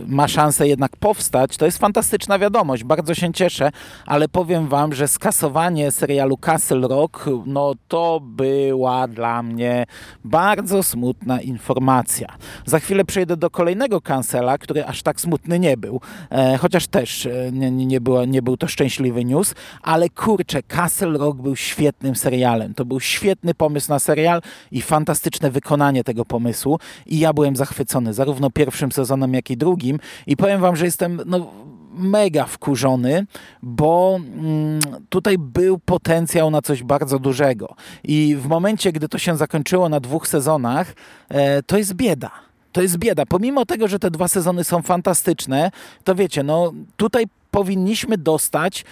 ma 0.07 0.27
szansę 0.27 0.67
jednak 0.67 0.97
powstać, 0.97 1.57
to 1.57 1.65
jest 1.65 1.77
fantastyczna 1.77 2.39
wiadomość, 2.39 2.83
bardzo 2.83 3.15
się 3.15 3.33
cieszę, 3.33 3.71
ale 4.05 4.27
powiem 4.27 4.67
wam, 4.67 4.93
że 4.93 5.07
skasowanie 5.07 5.91
serialu 5.91 6.37
Castle 6.37 6.87
Rock, 6.87 7.25
no 7.45 7.73
to 7.87 8.19
była 8.23 9.07
dla 9.07 9.43
mnie 9.43 9.85
bardzo 10.23 10.83
smutna 10.83 11.41
informacja. 11.41 12.27
Za 12.65 12.79
chwilę 12.79 13.05
przejdę 13.05 13.37
do 13.37 13.49
kolejnego 13.49 14.01
cancela, 14.01 14.57
który 14.57 14.85
aż 14.85 15.03
tak 15.03 15.21
smutny 15.21 15.59
nie 15.59 15.77
był, 15.77 16.01
e, 16.29 16.57
chociaż 16.57 16.87
też 16.87 17.25
e, 17.25 17.51
nie, 17.51 17.71
nie, 17.71 18.01
było, 18.01 18.25
nie 18.25 18.41
był 18.41 18.57
to 18.57 18.67
szczęśliwy 18.67 19.25
news, 19.25 19.55
ale 19.81 20.09
kurczę, 20.09 20.63
Castle 20.63 21.17
Rock 21.17 21.37
był 21.37 21.55
świetnym 21.55 22.15
serialem. 22.15 22.73
To 22.73 22.85
był 22.85 22.99
świetny 22.99 23.53
pomysł 23.53 23.89
na 23.89 23.99
serial 23.99 24.41
i 24.71 24.81
fantastyczne 24.81 25.51
wykonanie 25.51 26.03
tego 26.03 26.25
pomysłu 26.25 26.79
i 27.05 27.19
ja 27.19 27.33
byłem 27.33 27.55
zachwycony 27.55 28.13
zarówno 28.13 28.49
pierwszym 28.49 28.91
sezonem, 28.91 29.33
jak 29.33 29.51
i 29.51 29.57
drugim 29.57 29.99
i 30.27 30.37
powiem 30.37 30.61
wam, 30.61 30.75
że 30.75 30.85
jestem 30.85 31.21
no, 31.25 31.51
mega 31.93 32.45
wkurzony, 32.45 33.25
bo 33.63 34.19
mm, 34.19 34.79
tutaj 35.09 35.37
był 35.37 35.79
potencjał 35.79 36.51
na 36.51 36.61
coś 36.61 36.83
bardzo 36.83 37.19
dużego 37.19 37.75
i 38.03 38.35
w 38.39 38.47
momencie, 38.47 38.91
gdy 38.91 39.09
to 39.09 39.17
się 39.17 39.37
zakończyło 39.37 39.89
na 39.89 39.99
dwóch 39.99 40.27
sezonach, 40.27 40.93
e, 41.29 41.63
to 41.63 41.77
jest 41.77 41.93
bieda. 41.93 42.31
To 42.71 42.81
jest 42.81 42.97
bieda. 42.97 43.25
Pomimo 43.25 43.65
tego, 43.65 43.87
że 43.87 43.99
te 43.99 44.11
dwa 44.11 44.27
sezony 44.27 44.63
są 44.63 44.81
fantastyczne, 44.81 45.71
to 46.03 46.15
wiecie, 46.15 46.43
no 46.43 46.73
tutaj 46.97 47.25
powinniśmy 47.51 48.17
dostać 48.17 48.85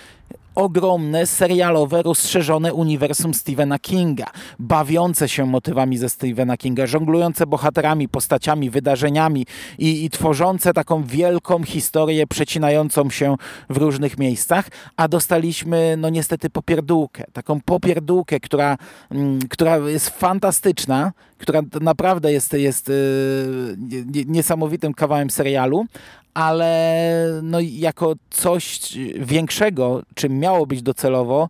ogromne, 0.57 1.25
serialowe, 1.25 2.01
rozszerzone 2.01 2.73
uniwersum 2.73 3.33
Stephena 3.33 3.79
Kinga, 3.79 4.25
bawiące 4.59 5.29
się 5.29 5.45
motywami 5.45 5.97
ze 5.97 6.09
Stephena 6.09 6.57
Kinga, 6.57 6.87
żonglujące 6.87 7.47
bohaterami, 7.47 8.09
postaciami, 8.09 8.69
wydarzeniami 8.69 9.45
i, 9.77 10.05
i 10.05 10.09
tworzące 10.09 10.73
taką 10.73 11.03
wielką 11.03 11.63
historię 11.63 12.27
przecinającą 12.27 13.09
się 13.09 13.35
w 13.69 13.77
różnych 13.77 14.17
miejscach, 14.17 14.69
a 14.95 15.07
dostaliśmy 15.07 15.95
no 15.97 16.09
niestety 16.09 16.49
popierdółkę, 16.49 17.23
taką 17.33 17.61
popierdółkę, 17.61 18.39
która, 18.39 18.77
mm, 19.11 19.39
która 19.49 19.77
jest 19.77 20.09
fantastyczna, 20.09 21.11
która 21.37 21.61
naprawdę 21.81 22.31
jest, 22.31 22.53
jest 22.53 22.87
yy, 22.89 24.25
niesamowitym 24.27 24.93
kawałem 24.93 25.29
serialu, 25.29 25.85
ale 26.33 27.39
no 27.43 27.59
jako 27.59 28.13
coś 28.29 28.79
większego, 29.19 30.03
czym 30.15 30.39
miało 30.39 30.65
być 30.65 30.81
docelowo, 30.81 31.49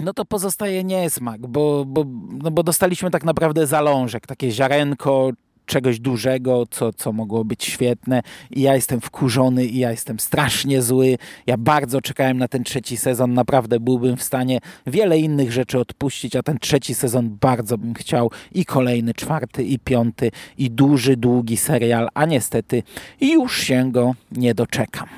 no 0.00 0.12
to 0.12 0.24
pozostaje 0.24 0.84
niesmak, 0.84 1.46
bo, 1.46 1.84
bo, 1.84 2.04
no 2.42 2.50
bo 2.50 2.62
dostaliśmy 2.62 3.10
tak 3.10 3.24
naprawdę 3.24 3.66
zalążek, 3.66 4.26
takie 4.26 4.50
ziarenko 4.50 5.30
czegoś 5.66 6.00
dużego, 6.00 6.66
co, 6.70 6.92
co 6.92 7.12
mogło 7.12 7.44
być 7.44 7.64
świetne 7.64 8.22
i 8.50 8.60
ja 8.60 8.74
jestem 8.74 9.00
wkurzony 9.00 9.64
i 9.64 9.78
ja 9.78 9.90
jestem 9.90 10.20
strasznie 10.20 10.82
zły. 10.82 11.18
Ja 11.46 11.56
bardzo 11.56 12.00
czekałem 12.00 12.38
na 12.38 12.48
ten 12.48 12.64
trzeci 12.64 12.96
sezon, 12.96 13.34
naprawdę 13.34 13.80
byłbym 13.80 14.16
w 14.16 14.22
stanie 14.22 14.58
wiele 14.86 15.18
innych 15.18 15.52
rzeczy 15.52 15.78
odpuścić, 15.78 16.36
a 16.36 16.42
ten 16.42 16.58
trzeci 16.58 16.94
sezon 16.94 17.36
bardzo 17.40 17.78
bym 17.78 17.94
chciał 17.94 18.30
i 18.52 18.64
kolejny, 18.64 19.14
czwarty 19.14 19.64
i 19.64 19.78
piąty 19.78 20.30
i 20.58 20.70
duży, 20.70 21.16
długi 21.16 21.56
serial, 21.56 22.08
a 22.14 22.26
niestety 22.26 22.82
już 23.20 23.58
się 23.58 23.92
go 23.92 24.14
nie 24.32 24.54
doczekam. 24.54 25.08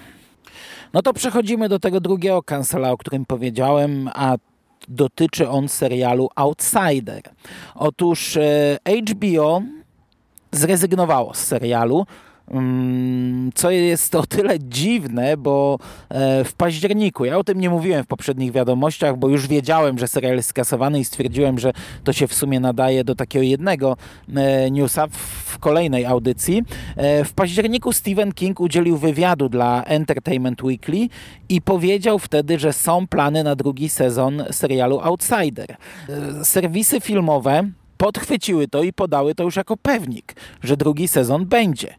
No 0.93 1.03
to 1.03 1.13
przechodzimy 1.13 1.69
do 1.69 1.79
tego 1.79 2.01
drugiego 2.01 2.43
kancela, 2.43 2.91
o 2.91 2.97
którym 2.97 3.25
powiedziałem, 3.25 4.11
a 4.15 4.37
dotyczy 4.89 5.49
on 5.49 5.69
serialu 5.69 6.29
Outsider. 6.35 7.23
Otóż 7.75 8.37
e, 8.37 8.79
HBO 9.11 9.63
zrezygnowało 10.55 11.35
z 11.35 11.39
serialu. 11.39 12.07
Mm, 12.51 13.51
co 13.55 13.71
jest 13.71 14.15
o 14.15 14.27
tyle 14.27 14.61
dziwne, 14.61 15.37
bo 15.37 15.79
e, 16.09 16.45
w 16.45 16.55
październiku, 16.55 17.25
ja 17.25 17.39
o 17.39 17.45
tym 17.45 17.61
nie 17.61 17.71
mówiłem 17.71 18.05
w 18.05 18.07
poprzednich 18.07 18.53
wiadomościach, 18.53 19.17
bo 19.17 19.29
już 19.29 19.47
wiedziałem, 19.47 19.99
że 19.99 20.09
serial 20.09 20.37
jest 20.37 20.49
skasowany 20.49 21.01
i 21.01 21.05
stwierdziłem, 21.05 21.59
że 21.59 21.73
to 22.05 22.13
się 22.13 22.27
w 22.27 22.35
sumie 22.35 22.61
nadaje 22.61 23.05
do 23.05 23.15
takiego 23.15 23.43
jednego 23.43 23.97
e, 24.35 24.71
newsa 24.71 25.07
w 25.11 25.59
kolejnej 25.59 26.07
audycji. 26.07 26.63
E, 26.97 27.25
w 27.25 27.33
październiku 27.33 27.93
Stephen 27.93 28.33
King 28.33 28.61
udzielił 28.61 28.97
wywiadu 28.97 29.49
dla 29.49 29.85
Entertainment 29.85 30.63
Weekly 30.63 31.09
i 31.49 31.63
powiedział 31.63 32.19
wtedy, 32.19 32.59
że 32.59 32.73
są 32.73 33.07
plany 33.07 33.45
na 33.45 33.57
drugi 33.57 33.89
sezon 33.89 34.45
serialu 34.51 35.01
Outsider. 35.01 35.77
Serwisy 36.43 37.01
filmowe 37.01 37.71
podchwyciły 37.97 38.69
to 38.69 38.83
i 38.83 38.93
podały 38.93 39.35
to 39.35 39.43
już 39.45 39.57
jako 39.57 39.77
pewnik, 39.77 40.35
że 40.63 40.77
drugi 40.77 41.09
sezon 41.09 41.47
będzie. 41.47 41.95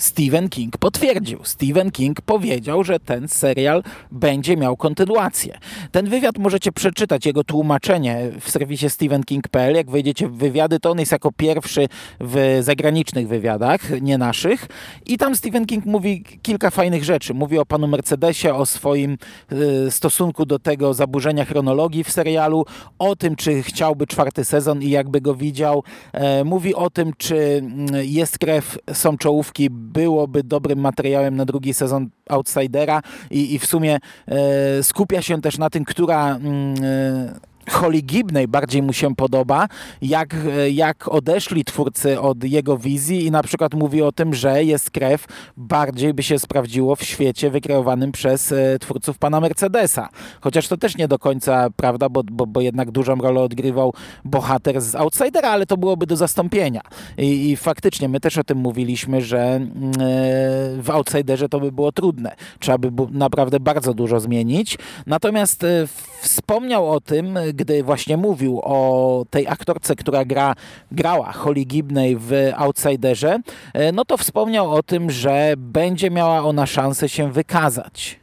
Stephen 0.00 0.48
King 0.48 0.78
potwierdził. 0.78 1.40
Stephen 1.42 1.90
King 1.90 2.20
powiedział, 2.20 2.84
że 2.84 3.00
ten 3.00 3.28
serial 3.28 3.82
będzie 4.10 4.56
miał 4.56 4.76
kontynuację. 4.76 5.58
Ten 5.92 6.08
wywiad 6.08 6.38
możecie 6.38 6.72
przeczytać, 6.72 7.26
jego 7.26 7.44
tłumaczenie 7.44 8.30
w 8.40 8.50
serwisie 8.50 8.90
stephenking.pl. 8.90 9.74
Jak 9.74 9.90
wejdziecie 9.90 10.28
w 10.28 10.36
wywiady, 10.36 10.80
to 10.80 10.90
on 10.90 10.98
jest 10.98 11.12
jako 11.12 11.32
pierwszy 11.32 11.88
w 12.20 12.58
zagranicznych 12.62 13.28
wywiadach, 13.28 14.00
nie 14.00 14.18
naszych. 14.18 14.66
I 15.06 15.18
tam 15.18 15.36
Stephen 15.36 15.66
King 15.66 15.86
mówi 15.86 16.24
kilka 16.42 16.70
fajnych 16.70 17.04
rzeczy. 17.04 17.34
Mówi 17.34 17.58
o 17.58 17.66
panu 17.66 17.86
Mercedesie, 17.86 18.54
o 18.54 18.66
swoim 18.66 19.16
y, 19.52 19.90
stosunku 19.90 20.46
do 20.46 20.58
tego 20.58 20.94
zaburzenia 20.94 21.44
chronologii 21.44 22.04
w 22.04 22.10
serialu, 22.10 22.64
o 22.98 23.16
tym, 23.16 23.36
czy 23.36 23.62
chciałby 23.62 24.06
czwarty 24.06 24.44
sezon 24.44 24.82
i 24.82 24.90
jakby 24.90 25.20
go 25.20 25.34
widział. 25.34 25.84
E, 26.12 26.44
mówi 26.44 26.74
o 26.74 26.90
tym, 26.90 27.12
czy 27.18 27.36
mm, 27.36 27.86
jest 28.02 28.38
krew, 28.38 28.78
są 28.92 29.18
czołówki 29.18 29.70
byłoby 29.92 30.42
dobrym 30.42 30.78
materiałem 30.78 31.36
na 31.36 31.44
drugi 31.44 31.74
sezon 31.74 32.08
Outsidera 32.28 33.02
i, 33.30 33.54
i 33.54 33.58
w 33.58 33.66
sumie 33.66 33.98
e, 34.28 34.82
skupia 34.82 35.22
się 35.22 35.40
też 35.40 35.58
na 35.58 35.70
tym, 35.70 35.84
która 35.84 36.36
mm, 36.36 36.74
e, 36.84 37.49
Holly 37.70 38.02
Gibney 38.02 38.48
bardziej 38.48 38.82
mu 38.82 38.92
się 38.92 39.14
podoba, 39.14 39.68
jak, 40.02 40.36
jak 40.70 41.08
odeszli 41.08 41.64
twórcy 41.64 42.20
od 42.20 42.44
jego 42.44 42.78
wizji 42.78 43.26
i 43.26 43.30
na 43.30 43.42
przykład 43.42 43.74
mówi 43.74 44.02
o 44.02 44.12
tym, 44.12 44.34
że 44.34 44.64
jest 44.64 44.90
krew 44.90 45.26
bardziej 45.56 46.14
by 46.14 46.22
się 46.22 46.38
sprawdziło 46.38 46.96
w 46.96 47.02
świecie 47.02 47.50
wykreowanym 47.50 48.12
przez 48.12 48.52
e, 48.52 48.78
twórców 48.78 49.18
pana 49.18 49.40
Mercedesa. 49.40 50.08
Chociaż 50.40 50.68
to 50.68 50.76
też 50.76 50.96
nie 50.96 51.08
do 51.08 51.18
końca 51.18 51.68
prawda, 51.76 52.08
bo, 52.08 52.22
bo, 52.24 52.46
bo 52.46 52.60
jednak 52.60 52.90
dużą 52.90 53.16
rolę 53.16 53.40
odgrywał 53.40 53.94
bohater 54.24 54.80
z 54.80 54.94
Outsidera, 54.94 55.50
ale 55.50 55.66
to 55.66 55.76
byłoby 55.76 56.06
do 56.06 56.16
zastąpienia. 56.16 56.80
I, 57.18 57.50
i 57.50 57.56
faktycznie 57.56 58.08
my 58.08 58.20
też 58.20 58.38
o 58.38 58.44
tym 58.44 58.58
mówiliśmy, 58.58 59.20
że 59.20 59.40
mm, 59.40 59.70
e, 59.90 60.82
w 60.82 60.90
Outsiderze 60.90 61.48
to 61.48 61.60
by 61.60 61.72
było 61.72 61.92
trudne. 61.92 62.36
Trzeba 62.58 62.78
by 62.78 63.06
naprawdę 63.10 63.60
bardzo 63.60 63.94
dużo 63.94 64.20
zmienić. 64.20 64.78
Natomiast 65.06 65.64
e, 65.64 65.86
wspomniał 66.20 66.90
o 66.92 67.00
tym, 67.00 67.38
gdy 67.60 67.82
właśnie 67.82 68.16
mówił 68.16 68.60
o 68.64 69.24
tej 69.30 69.48
aktorce, 69.48 69.96
która 69.96 70.24
gra, 70.24 70.54
grała 70.92 71.32
Holly 71.32 71.64
Gibney 71.64 72.16
w 72.16 72.32
Outsiderze, 72.56 73.38
e, 73.74 73.92
no 73.92 74.04
to 74.04 74.16
wspomniał 74.16 74.72
o 74.72 74.82
tym, 74.82 75.10
że 75.10 75.54
będzie 75.56 76.10
miała 76.10 76.40
ona 76.40 76.66
szansę 76.66 77.08
się 77.08 77.32
wykazać. 77.32 78.19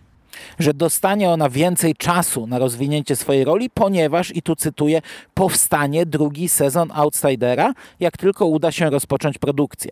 Że 0.59 0.73
dostanie 0.73 1.29
ona 1.29 1.49
więcej 1.49 1.95
czasu 1.95 2.47
na 2.47 2.59
rozwinięcie 2.59 3.15
swojej 3.15 3.43
roli, 3.43 3.69
ponieważ, 3.69 4.35
i 4.35 4.41
tu 4.41 4.55
cytuję, 4.55 5.01
powstanie 5.33 6.05
drugi 6.05 6.49
sezon 6.49 6.91
Outsidera, 6.93 7.73
jak 7.99 8.17
tylko 8.17 8.45
uda 8.45 8.71
się 8.71 8.89
rozpocząć 8.89 9.37
produkcję. 9.37 9.91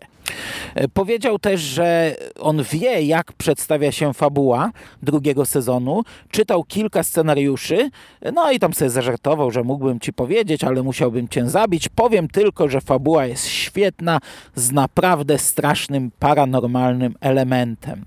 E, 0.74 0.88
powiedział 0.88 1.38
też, 1.38 1.60
że 1.60 2.16
on 2.40 2.62
wie, 2.62 3.02
jak 3.02 3.32
przedstawia 3.32 3.92
się 3.92 4.14
fabuła 4.14 4.70
drugiego 5.02 5.46
sezonu, 5.46 6.02
czytał 6.30 6.64
kilka 6.64 7.02
scenariuszy, 7.02 7.90
no 8.34 8.50
i 8.50 8.58
tam 8.58 8.74
sobie 8.74 8.90
zażartował, 8.90 9.50
że 9.50 9.62
mógłbym 9.62 10.00
ci 10.00 10.12
powiedzieć, 10.12 10.64
ale 10.64 10.82
musiałbym 10.82 11.28
cię 11.28 11.50
zabić. 11.50 11.88
Powiem 11.88 12.28
tylko, 12.28 12.68
że 12.68 12.80
fabuła 12.80 13.26
jest 13.26 13.46
świetna, 13.46 14.18
z 14.54 14.72
naprawdę 14.72 15.38
strasznym, 15.38 16.10
paranormalnym 16.18 17.14
elementem. 17.20 18.04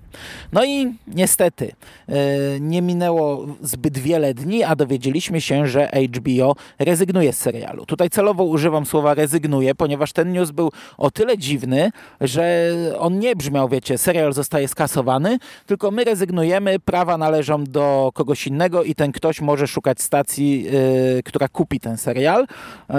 No 0.52 0.64
i 0.64 0.94
niestety, 1.06 1.72
e, 2.08 2.14
nie 2.60 2.82
minęło 2.82 3.46
zbyt 3.62 3.98
wiele 3.98 4.34
dni, 4.34 4.64
a 4.64 4.76
dowiedzieliśmy 4.76 5.40
się, 5.40 5.66
że 5.66 5.90
HBO 6.14 6.56
rezygnuje 6.78 7.32
z 7.32 7.38
serialu. 7.38 7.86
Tutaj 7.86 8.10
celowo 8.10 8.44
używam 8.44 8.86
słowa 8.86 9.14
rezygnuje, 9.14 9.74
ponieważ 9.74 10.12
ten 10.12 10.32
news 10.32 10.50
był 10.50 10.72
o 10.98 11.10
tyle 11.10 11.38
dziwny, 11.38 11.90
że 12.20 12.72
on 12.98 13.18
nie 13.18 13.36
brzmiał, 13.36 13.68
wiecie, 13.68 13.98
serial 13.98 14.32
zostaje 14.32 14.68
skasowany, 14.68 15.38
tylko 15.66 15.90
my 15.90 16.04
rezygnujemy, 16.04 16.78
prawa 16.78 17.18
należą 17.18 17.64
do 17.64 18.10
kogoś 18.14 18.46
innego 18.46 18.82
i 18.82 18.94
ten 18.94 19.12
ktoś 19.12 19.40
może 19.40 19.66
szukać 19.66 20.00
stacji, 20.00 20.62
yy, 20.62 21.22
która 21.24 21.48
kupi 21.48 21.80
ten 21.80 21.96
serial. 21.96 22.40
Yy, 22.40 22.96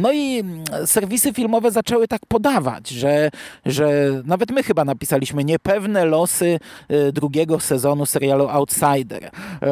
no 0.00 0.12
i 0.12 0.44
serwisy 0.86 1.32
filmowe 1.32 1.70
zaczęły 1.70 2.08
tak 2.08 2.20
podawać, 2.28 2.88
że, 2.88 3.30
że 3.66 4.10
nawet 4.24 4.50
my 4.50 4.62
chyba 4.62 4.84
napisaliśmy 4.84 5.44
niepewne 5.44 6.04
losy 6.04 6.58
yy, 6.88 7.12
drugiego 7.12 7.60
sezonu 7.60 8.06
serialu 8.06 8.48
Outsider. 8.62 9.22
Yy, 9.22 9.68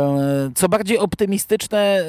co 0.54 0.68
bardziej 0.68 0.99
optymistyczne 0.99 2.04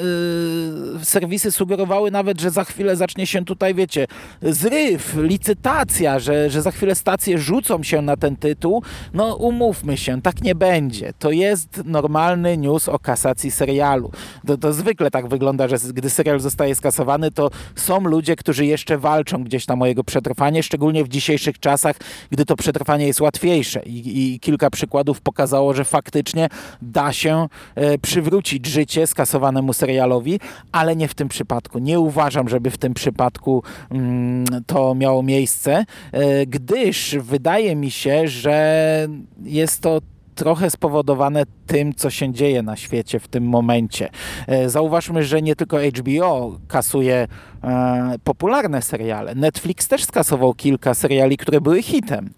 yy, 0.94 1.06
serwisy 1.06 1.52
sugerowały 1.52 2.12
nawet, 2.12 2.42
że 2.42 2.52
za 2.52 2.64
chwilę 2.64 2.96
zacznie 2.96 3.28
się 3.28 3.46
tutaj, 3.46 3.76
wiecie, 3.76 4.08
zryw, 4.42 5.16
licytacja, 5.18 6.20
że, 6.20 6.50
że 6.50 6.62
za 6.62 6.72
chwilę 6.72 6.96
stacje 6.96 7.38
rzucą 7.38 7.84
się 7.84 8.02
na 8.02 8.18
ten 8.18 8.36
tytuł. 8.36 8.84
No 9.14 9.36
umówmy 9.36 9.98
się, 9.98 10.22
tak 10.22 10.42
nie 10.42 10.56
będzie. 10.56 11.14
To 11.20 11.32
jest 11.32 11.82
normalny 11.86 12.58
news 12.58 12.90
o 12.90 13.00
kasacji 13.00 13.52
serialu. 13.52 14.12
To, 14.48 14.58
to 14.58 14.74
zwykle 14.74 15.12
tak 15.12 15.28
wygląda, 15.28 15.68
że 15.68 15.78
gdy 15.94 16.10
serial 16.10 16.40
zostaje 16.40 16.76
skasowany, 16.76 17.32
to 17.32 17.50
są 17.76 18.00
ludzie, 18.00 18.36
którzy 18.36 18.66
jeszcze 18.66 18.98
walczą 18.98 19.44
gdzieś 19.44 19.66
tam 19.66 19.82
o 19.82 19.86
jego 19.86 20.04
przetrwanie, 20.04 20.64
szczególnie 20.64 21.04
w 21.04 21.08
dzisiejszych 21.08 21.60
czasach, 21.60 21.96
gdy 22.32 22.46
to 22.46 22.56
przetrwanie 22.56 23.08
jest 23.08 23.22
łatwiejsze. 23.22 23.84
I, 23.84 24.34
i 24.34 24.40
kilka 24.40 24.70
przykładów 24.70 25.22
pokazało, 25.22 25.74
że 25.74 25.86
faktycznie 25.86 26.50
da 26.82 27.14
się 27.14 27.48
e, 27.76 27.98
przywrócić 27.98 28.66
życie 28.66 29.08
skasowanemu 29.08 29.74
serialowi, 29.74 30.40
ale 30.72 30.96
nie 30.96 31.08
w 31.08 31.14
tym 31.14 31.28
przypadku. 31.28 31.80
Nie 31.80 32.00
uważam, 32.00 32.50
żeby 32.50 32.72
w 32.72 32.78
tym 32.78 32.94
przypadku 32.94 33.64
mm, 33.92 34.46
to 34.68 34.96
miało 34.96 35.24
miejsce, 35.24 35.86
e, 36.12 36.46
gdyż 36.46 37.16
wydaje 37.20 37.76
mi 37.76 37.92
się, 37.92 38.28
że 38.28 39.08
jest 39.44 39.82
to 39.82 40.02
trochę 40.36 40.70
spowodowane 40.70 41.44
tym, 41.68 41.94
co 41.96 42.10
się 42.10 42.34
dzieje 42.34 42.64
na 42.64 42.76
świecie 42.76 43.20
w 43.20 43.28
tym 43.28 43.44
momencie. 43.44 44.10
E, 44.48 44.70
zauważmy, 44.70 45.24
że 45.24 45.42
nie 45.42 45.56
tylko 45.56 45.78
HBO 45.78 46.60
kasuje 46.68 47.28
popularne 48.24 48.82
seriale. 48.82 49.36
Netflix 49.36 49.88
też 49.88 50.04
skasował 50.04 50.54
kilka 50.54 50.94
seriali, 50.94 51.38
które 51.38 51.62
były 51.62 51.82
hitem 51.82 52.30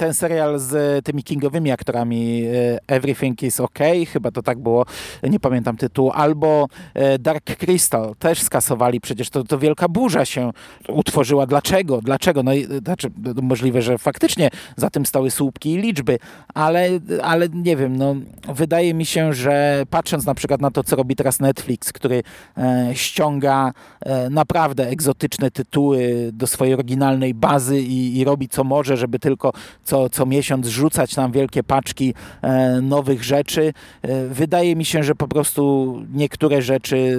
ten 0.00 0.14
serial 0.14 0.58
z 0.58 1.04
tymi 1.04 1.22
kingowymi 1.22 1.70
aktorami 1.70 2.44
e, 2.44 2.78
Everything 2.86 3.42
is 3.42 3.60
OK, 3.60 3.78
chyba 4.12 4.30
to 4.30 4.42
tak 4.42 4.58
było, 4.58 4.86
nie 5.22 5.40
pamiętam 5.40 5.76
tytułu, 5.76 6.10
albo 6.14 6.66
e, 6.94 7.18
Dark 7.18 7.56
Crystal 7.56 8.14
też 8.18 8.42
skasowali, 8.42 9.00
przecież 9.00 9.30
to, 9.30 9.44
to 9.44 9.58
wielka 9.58 9.88
burza 9.88 10.24
się 10.24 10.50
utworzyła. 10.88 11.46
Dlaczego? 11.46 12.00
Dlaczego? 12.02 12.42
No, 12.42 12.50
znaczy, 12.84 13.10
możliwe, 13.42 13.82
że 13.82 13.98
faktycznie 13.98 14.50
za 14.76 14.90
tym 14.90 15.06
stały 15.06 15.30
słupki 15.30 15.72
i 15.72 15.78
liczby, 15.78 16.18
ale, 16.54 16.88
ale 17.22 17.48
nie 17.48 17.76
wiem, 17.76 17.96
no, 17.96 18.14
wydaje 18.48 18.94
mi 18.94 19.06
się, 19.06 19.32
że 19.32 19.82
patrząc 19.90 20.26
na 20.26 20.34
przykład 20.34 20.60
na 20.60 20.70
to, 20.70 20.84
co 20.84 20.96
robi 20.96 21.16
teraz 21.16 21.40
Netflix, 21.40 21.92
który 21.92 22.22
e, 22.58 22.90
ściąga 22.92 23.72
e, 24.00 24.30
naprawdę 24.30 24.88
egzotyczne 24.88 25.50
tytuły 25.50 26.30
do 26.32 26.46
swojej 26.46 26.74
oryginalnej 26.74 27.34
bazy 27.34 27.80
i, 27.80 28.18
i 28.18 28.24
robi 28.24 28.48
co 28.48 28.64
może, 28.64 28.96
żeby 28.96 29.18
tylko 29.18 29.52
co, 29.90 30.10
co 30.10 30.26
miesiąc 30.26 30.66
rzucać 30.66 31.16
nam 31.16 31.32
wielkie 31.32 31.62
paczki 31.62 32.14
e, 32.42 32.80
nowych 32.80 33.24
rzeczy. 33.24 33.72
E, 34.02 34.26
wydaje 34.26 34.76
mi 34.76 34.84
się, 34.84 35.02
że 35.02 35.14
po 35.14 35.28
prostu 35.28 35.94
niektóre 36.12 36.62
rzeczy 36.62 37.18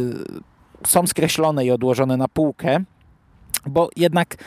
są 0.87 1.07
skreślone 1.07 1.65
i 1.65 1.71
odłożone 1.71 2.17
na 2.17 2.27
półkę, 2.27 2.83
bo 3.65 3.89
jednak 3.95 4.37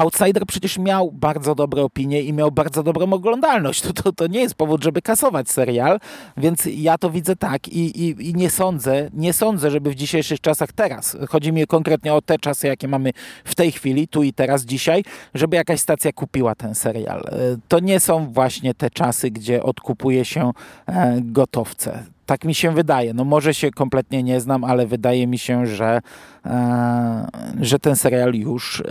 Outsider 0.00 0.46
przecież 0.46 0.78
miał 0.78 1.12
bardzo 1.12 1.54
dobre 1.54 1.82
opinie 1.82 2.22
i 2.22 2.32
miał 2.32 2.50
bardzo 2.52 2.82
dobrą 2.82 3.12
oglądalność. 3.12 3.80
To, 3.90 3.92
to, 3.92 4.12
to 4.12 4.26
nie 4.26 4.40
jest 4.40 4.54
powód, 4.54 4.84
żeby 4.84 5.02
kasować 5.02 5.50
serial, 5.50 6.00
więc 6.36 6.68
ja 6.74 6.98
to 6.98 7.10
widzę 7.10 7.36
tak 7.36 7.68
i, 7.68 8.04
i, 8.04 8.28
i 8.28 8.34
nie 8.34 8.50
sądzę, 8.50 9.10
nie 9.12 9.32
sądzę, 9.32 9.70
żeby 9.70 9.90
w 9.90 9.94
dzisiejszych 9.94 10.40
czasach 10.40 10.72
teraz, 10.72 11.16
chodzi 11.28 11.52
mi 11.52 11.66
konkretnie 11.66 12.14
o 12.14 12.22
te 12.22 12.38
czasy, 12.38 12.66
jakie 12.66 12.88
mamy 12.88 13.12
w 13.44 13.54
tej 13.54 13.72
chwili, 13.72 14.08
tu 14.08 14.22
i 14.22 14.32
teraz, 14.32 14.64
dzisiaj, 14.64 15.04
żeby 15.34 15.56
jakaś 15.56 15.80
stacja 15.80 16.12
kupiła 16.12 16.54
ten 16.54 16.74
serial. 16.74 17.20
E, 17.20 17.56
to 17.68 17.80
nie 17.80 18.00
są 18.00 18.32
właśnie 18.32 18.74
te 18.74 18.90
czasy, 18.90 19.30
gdzie 19.30 19.62
odkupuje 19.62 20.24
się 20.24 20.50
e, 20.86 21.20
gotowce. 21.20 22.04
Tak 22.30 22.44
mi 22.44 22.54
się 22.54 22.74
wydaje. 22.74 23.14
No 23.14 23.24
może 23.24 23.54
się 23.54 23.70
kompletnie 23.70 24.22
nie 24.22 24.40
znam, 24.40 24.64
ale 24.64 24.86
wydaje 24.86 25.26
mi 25.26 25.38
się, 25.38 25.66
że, 25.66 26.00
e, 26.46 27.26
że 27.60 27.78
ten 27.78 27.96
serial 27.96 28.34
już 28.34 28.80
e, 28.80 28.84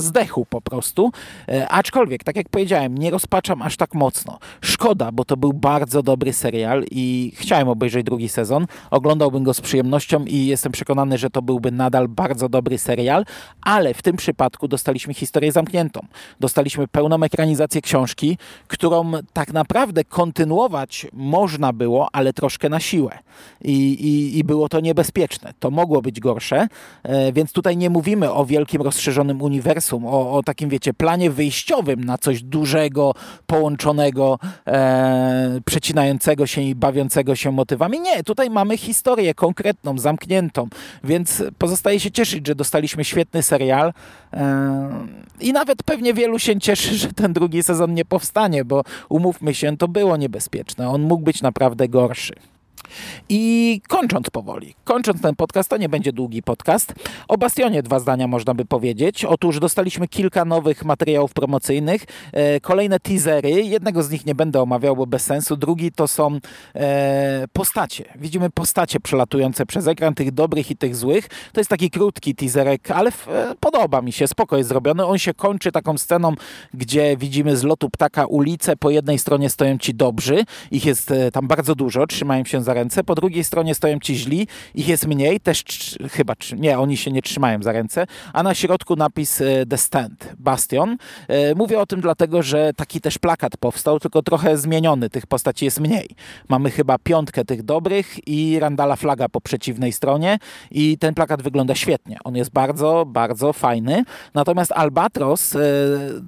zdechł 0.00 0.44
po 0.44 0.60
prostu. 0.60 1.12
E, 1.48 1.68
aczkolwiek, 1.68 2.24
tak 2.24 2.36
jak 2.36 2.48
powiedziałem, 2.48 2.98
nie 2.98 3.10
rozpaczam 3.10 3.62
aż 3.62 3.76
tak 3.76 3.94
mocno. 3.94 4.38
Szkoda, 4.60 5.12
bo 5.12 5.24
to 5.24 5.36
był 5.36 5.52
bardzo 5.52 6.02
dobry 6.02 6.32
serial 6.32 6.84
i 6.90 7.32
chciałem 7.36 7.68
obejrzeć 7.68 8.06
drugi 8.06 8.28
sezon. 8.28 8.66
Oglądałbym 8.90 9.44
go 9.44 9.54
z 9.54 9.60
przyjemnością 9.60 10.24
i 10.24 10.46
jestem 10.46 10.72
przekonany, 10.72 11.18
że 11.18 11.30
to 11.30 11.42
byłby 11.42 11.72
nadal 11.72 12.08
bardzo 12.08 12.48
dobry 12.48 12.78
serial, 12.78 13.24
ale 13.62 13.94
w 13.94 14.02
tym 14.02 14.16
przypadku 14.16 14.68
dostaliśmy 14.68 15.14
historię 15.14 15.52
zamkniętą. 15.52 16.00
Dostaliśmy 16.40 16.88
pełną 16.88 17.22
ekranizację 17.22 17.80
książki, 17.80 18.38
którą 18.68 19.12
tak 19.32 19.52
naprawdę 19.52 20.04
kontynuować 20.04 21.06
można 21.12 21.72
było, 21.72 22.08
ale 22.12 22.32
troszkę 22.32 22.68
na 22.68 22.79
siłę. 22.80 23.18
I, 23.64 23.72
i, 23.72 24.38
i 24.38 24.44
było 24.44 24.68
to 24.68 24.80
niebezpieczne. 24.80 25.52
To 25.58 25.70
mogło 25.70 26.02
być 26.02 26.20
gorsze, 26.20 26.68
e, 27.02 27.32
więc 27.32 27.52
tutaj 27.52 27.76
nie 27.76 27.90
mówimy 27.90 28.32
o 28.32 28.44
wielkim 28.44 28.82
rozszerzonym 28.82 29.42
uniwersum, 29.42 30.06
o, 30.06 30.32
o 30.32 30.42
takim, 30.42 30.70
wiecie, 30.70 30.94
planie 30.94 31.30
wyjściowym 31.30 32.04
na 32.04 32.18
coś 32.18 32.42
dużego, 32.42 33.14
połączonego, 33.46 34.38
e, 34.66 35.60
przecinającego 35.64 36.46
się 36.46 36.60
i 36.60 36.74
bawiącego 36.74 37.36
się 37.36 37.52
motywami. 37.52 38.00
Nie, 38.00 38.22
tutaj 38.22 38.50
mamy 38.50 38.76
historię 38.76 39.34
konkretną, 39.34 39.98
zamkniętą, 39.98 40.68
więc 41.04 41.42
pozostaje 41.58 42.00
się 42.00 42.10
cieszyć, 42.10 42.46
że 42.46 42.54
dostaliśmy 42.54 43.04
świetny 43.04 43.42
serial 43.42 43.92
e, 44.32 44.90
i 45.40 45.52
nawet 45.52 45.82
pewnie 45.82 46.14
wielu 46.14 46.38
się 46.38 46.60
cieszy, 46.60 46.94
że 46.96 47.12
ten 47.12 47.32
drugi 47.32 47.62
sezon 47.62 47.94
nie 47.94 48.04
powstanie, 48.04 48.64
bo 48.64 48.82
umówmy 49.08 49.54
się, 49.54 49.76
to 49.76 49.88
było 49.88 50.16
niebezpieczne. 50.16 50.88
On 50.88 51.02
mógł 51.02 51.24
być 51.24 51.42
naprawdę 51.42 51.88
gorszy. 51.88 52.34
I 53.28 53.80
kończąc 53.88 54.30
powoli, 54.30 54.74
kończąc 54.84 55.22
ten 55.22 55.36
podcast, 55.36 55.70
to 55.70 55.76
nie 55.76 55.88
będzie 55.88 56.12
długi 56.12 56.42
podcast. 56.42 56.94
O 57.28 57.38
Bastionie 57.38 57.82
dwa 57.82 57.98
zdania 57.98 58.28
można 58.28 58.54
by 58.54 58.64
powiedzieć. 58.64 59.24
Otóż 59.24 59.60
dostaliśmy 59.60 60.08
kilka 60.08 60.44
nowych 60.44 60.84
materiałów 60.84 61.32
promocyjnych, 61.32 62.04
e, 62.32 62.60
kolejne 62.60 63.00
teasery. 63.00 63.50
Jednego 63.50 64.02
z 64.02 64.10
nich 64.10 64.26
nie 64.26 64.34
będę 64.34 64.62
omawiał, 64.62 64.96
bo 64.96 65.06
bez 65.06 65.24
sensu. 65.24 65.56
Drugi 65.56 65.92
to 65.92 66.08
są 66.08 66.38
e, 66.74 67.44
postacie. 67.52 68.04
Widzimy 68.16 68.50
postacie 68.50 69.00
przelatujące 69.00 69.66
przez 69.66 69.86
ekran, 69.86 70.14
tych 70.14 70.30
dobrych 70.32 70.70
i 70.70 70.76
tych 70.76 70.96
złych. 70.96 71.28
To 71.52 71.60
jest 71.60 71.70
taki 71.70 71.90
krótki 71.90 72.34
teaserek, 72.34 72.90
ale 72.90 73.10
e, 73.10 73.54
podoba 73.60 74.02
mi 74.02 74.12
się, 74.12 74.26
spoko 74.26 74.56
jest 74.56 74.68
zrobiony. 74.68 75.06
On 75.06 75.18
się 75.18 75.34
kończy 75.34 75.72
taką 75.72 75.98
sceną, 75.98 76.34
gdzie 76.74 77.16
widzimy 77.16 77.56
z 77.56 77.64
lotu 77.64 77.90
ptaka 77.90 78.26
ulicę. 78.26 78.76
Po 78.76 78.90
jednej 78.90 79.18
stronie 79.18 79.50
stoją 79.50 79.78
ci 79.78 79.94
dobrzy, 79.94 80.44
ich 80.70 80.84
jest 80.84 81.12
tam 81.32 81.48
bardzo 81.48 81.74
dużo, 81.74 82.06
trzymają 82.06 82.44
się 82.44 82.62
za 82.62 82.74
ręce, 82.80 83.04
po 83.04 83.14
drugiej 83.14 83.44
stronie 83.44 83.74
stoją 83.74 83.98
ci 83.98 84.16
źli, 84.16 84.46
ich 84.74 84.88
jest 84.88 85.06
mniej, 85.06 85.40
też 85.40 85.64
chyba, 86.10 86.34
nie, 86.56 86.78
oni 86.78 86.96
się 86.96 87.10
nie 87.10 87.22
trzymają 87.22 87.62
za 87.62 87.72
ręce, 87.72 88.06
a 88.32 88.42
na 88.42 88.54
środku 88.54 88.96
napis 88.96 89.40
e, 89.40 89.66
The 89.66 89.78
Stand, 89.78 90.32
Bastion. 90.38 90.96
E, 91.28 91.54
mówię 91.54 91.80
o 91.80 91.86
tym 91.86 92.00
dlatego, 92.00 92.42
że 92.42 92.72
taki 92.76 93.00
też 93.00 93.18
plakat 93.18 93.56
powstał, 93.56 94.00
tylko 94.00 94.22
trochę 94.22 94.56
zmieniony, 94.56 95.10
tych 95.10 95.26
postaci 95.26 95.64
jest 95.64 95.80
mniej. 95.80 96.08
Mamy 96.48 96.70
chyba 96.70 96.98
piątkę 96.98 97.44
tych 97.44 97.62
dobrych 97.62 98.28
i 98.28 98.58
Randala 98.58 98.96
Flaga 98.96 99.28
po 99.28 99.40
przeciwnej 99.40 99.92
stronie 99.92 100.38
i 100.70 100.98
ten 100.98 101.14
plakat 101.14 101.42
wygląda 101.42 101.74
świetnie. 101.74 102.18
On 102.24 102.36
jest 102.36 102.50
bardzo, 102.50 103.04
bardzo 103.06 103.52
fajny. 103.52 104.04
Natomiast 104.34 104.72
Albatros 104.72 105.56
e, 105.56 105.60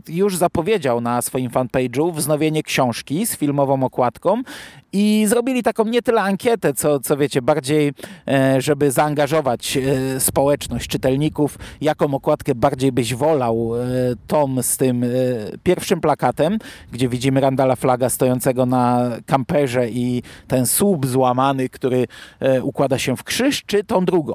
już 0.08 0.36
zapowiedział 0.36 1.00
na 1.00 1.22
swoim 1.22 1.50
fanpage'u 1.50 2.14
wznowienie 2.14 2.62
książki 2.62 3.26
z 3.26 3.36
filmową 3.36 3.82
okładką 3.82 4.42
i 4.92 5.26
zrobili 5.28 5.62
taką 5.62 5.84
nie 5.84 6.02
tyle 6.02 6.22
ankietę, 6.22 6.74
co, 6.74 7.00
co 7.00 7.16
wiecie, 7.16 7.42
bardziej, 7.42 7.92
e, 8.28 8.60
żeby 8.60 8.90
zaangażować 8.90 9.76
e, 9.76 10.20
społeczność 10.20 10.88
czytelników, 10.88 11.58
jaką 11.80 12.14
okładkę 12.14 12.54
bardziej 12.54 12.92
byś 12.92 13.14
wolał. 13.14 13.72
E, 13.76 13.82
tom 14.26 14.62
z 14.62 14.76
tym 14.76 15.04
pierwszym 15.62 16.00
plakatem, 16.00 16.58
gdzie 16.92 17.08
widzimy 17.08 17.40
Randala 17.40 17.76
Flaga 17.76 18.10
stojącego 18.10 18.66
na 18.66 19.10
kamperze 19.26 19.90
i 19.90 20.22
ten 20.48 20.66
słup 20.66 21.06
złamany, 21.06 21.68
który 21.68 22.06
układa 22.62 22.98
się 22.98 23.16
w 23.16 23.24
krzyż, 23.24 23.62
czy 23.66 23.84
tą 23.84 24.04
drugą. 24.04 24.34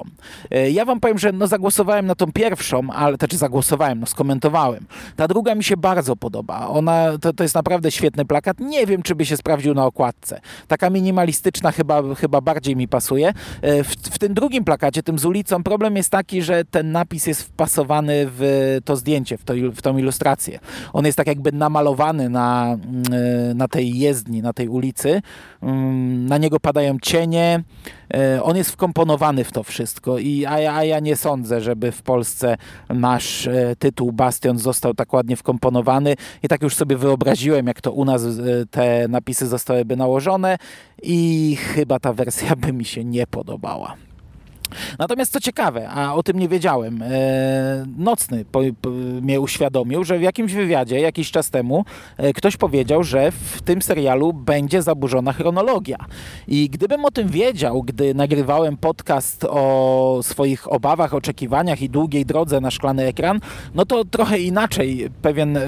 Ja 0.70 0.84
wam 0.84 1.00
powiem, 1.00 1.18
że 1.18 1.32
no 1.32 1.46
zagłosowałem 1.46 2.06
na 2.06 2.14
tą 2.14 2.32
pierwszą, 2.32 2.90
ale 2.92 3.18
to 3.18 3.28
czy 3.28 3.36
zagłosowałem, 3.36 4.00
no 4.00 4.06
skomentowałem. 4.06 4.86
Ta 5.16 5.28
druga 5.28 5.54
mi 5.54 5.64
się 5.64 5.76
bardzo 5.76 6.16
podoba. 6.16 6.68
Ona, 6.68 7.18
to, 7.20 7.32
to 7.32 7.42
jest 7.42 7.54
naprawdę 7.54 7.90
świetny 7.90 8.24
plakat. 8.24 8.60
Nie 8.60 8.86
wiem, 8.86 9.02
czy 9.02 9.14
by 9.14 9.26
się 9.26 9.36
sprawdził 9.36 9.74
na 9.74 9.86
okładce. 9.86 10.40
Taka 10.68 10.90
minimalistyczna 10.90 11.72
chyba, 11.72 12.14
chyba 12.14 12.40
bardziej 12.40 12.76
mi 12.76 12.88
pasuje. 12.88 13.28
E, 13.62 13.84
w, 13.84 13.88
w 13.88 14.18
tym 14.18 14.34
drugim 14.34 14.64
plakacie, 14.64 15.02
tym 15.02 15.18
z 15.18 15.24
ulicą, 15.24 15.62
problem 15.62 15.96
jest 15.96 16.10
taki, 16.10 16.42
że 16.42 16.64
ten 16.64 16.92
napis 16.92 17.26
jest 17.26 17.42
wpasowany 17.42 18.26
w 18.26 18.78
to 18.84 18.96
zdjęcie, 18.96 19.38
w, 19.38 19.44
to, 19.44 19.54
w 19.74 19.82
tą 19.82 19.98
ilustrację. 19.98 20.58
On 20.92 21.06
jest 21.06 21.18
tak 21.18 21.26
jakby 21.26 21.52
namalowany 21.52 22.28
na, 22.28 22.66
mm, 22.66 23.02
e, 23.50 23.54
na 23.54 23.68
tej 23.68 23.98
jezdni, 23.98 24.42
na 24.42 24.52
tej 24.52 24.68
ulicy. 24.68 25.22
Mm, 25.62 26.26
na 26.26 26.38
niego 26.38 26.60
padają 26.60 26.96
cienie. 27.02 27.62
E, 28.14 28.42
on 28.42 28.56
jest 28.56 28.70
wkomponowany 28.70 29.44
w 29.44 29.52
to 29.52 29.62
wszystko, 29.62 30.18
i, 30.18 30.46
a, 30.46 30.58
ja, 30.58 30.74
a 30.74 30.84
ja 30.84 31.00
nie 31.00 31.16
sądzę, 31.16 31.60
żeby 31.60 31.92
w 31.92 32.02
Polsce 32.02 32.56
nasz 32.88 33.48
tytuł 33.78 34.12
Bastion 34.12 34.58
został 34.58 34.94
tak 34.94 35.12
ładnie 35.12 35.36
wkomponowany. 35.36 36.14
I 36.42 36.48
tak 36.48 36.62
już 36.62 36.74
sobie 36.74 36.96
wyobraziłem, 36.96 37.66
jak 37.66 37.80
to 37.80 37.92
u 37.92 38.04
nas 38.04 38.22
te 38.70 39.08
napisy 39.08 39.46
zostałyby 39.46 39.96
nałożone 39.96 40.37
i 41.02 41.56
chyba 41.56 41.98
ta 41.98 42.12
wersja 42.12 42.56
by 42.56 42.72
mi 42.72 42.84
się 42.84 43.04
nie 43.04 43.26
podobała. 43.26 44.07
Natomiast 44.98 45.32
co 45.32 45.40
ciekawe, 45.40 45.88
a 45.88 46.14
o 46.14 46.22
tym 46.22 46.38
nie 46.38 46.48
wiedziałem, 46.48 47.02
e, 47.02 47.86
Nocny 47.98 48.44
po, 48.44 48.60
po, 48.80 48.90
mnie 49.22 49.40
uświadomił, 49.40 50.04
że 50.04 50.18
w 50.18 50.22
jakimś 50.22 50.52
wywiadzie 50.52 51.00
jakiś 51.00 51.30
czas 51.30 51.50
temu 51.50 51.84
e, 52.16 52.32
ktoś 52.32 52.56
powiedział, 52.56 53.02
że 53.02 53.30
w 53.30 53.62
tym 53.62 53.82
serialu 53.82 54.32
będzie 54.32 54.82
zaburzona 54.82 55.32
chronologia. 55.32 55.96
I 56.48 56.70
gdybym 56.70 57.04
o 57.04 57.10
tym 57.10 57.28
wiedział, 57.28 57.82
gdy 57.82 58.14
nagrywałem 58.14 58.76
podcast 58.76 59.44
o 59.44 60.20
swoich 60.22 60.72
obawach, 60.72 61.14
oczekiwaniach 61.14 61.82
i 61.82 61.90
długiej 61.90 62.26
drodze 62.26 62.60
na 62.60 62.70
szklany 62.70 63.06
ekran, 63.06 63.40
no 63.74 63.86
to 63.86 64.04
trochę 64.04 64.38
inaczej 64.38 65.10
pewien, 65.22 65.58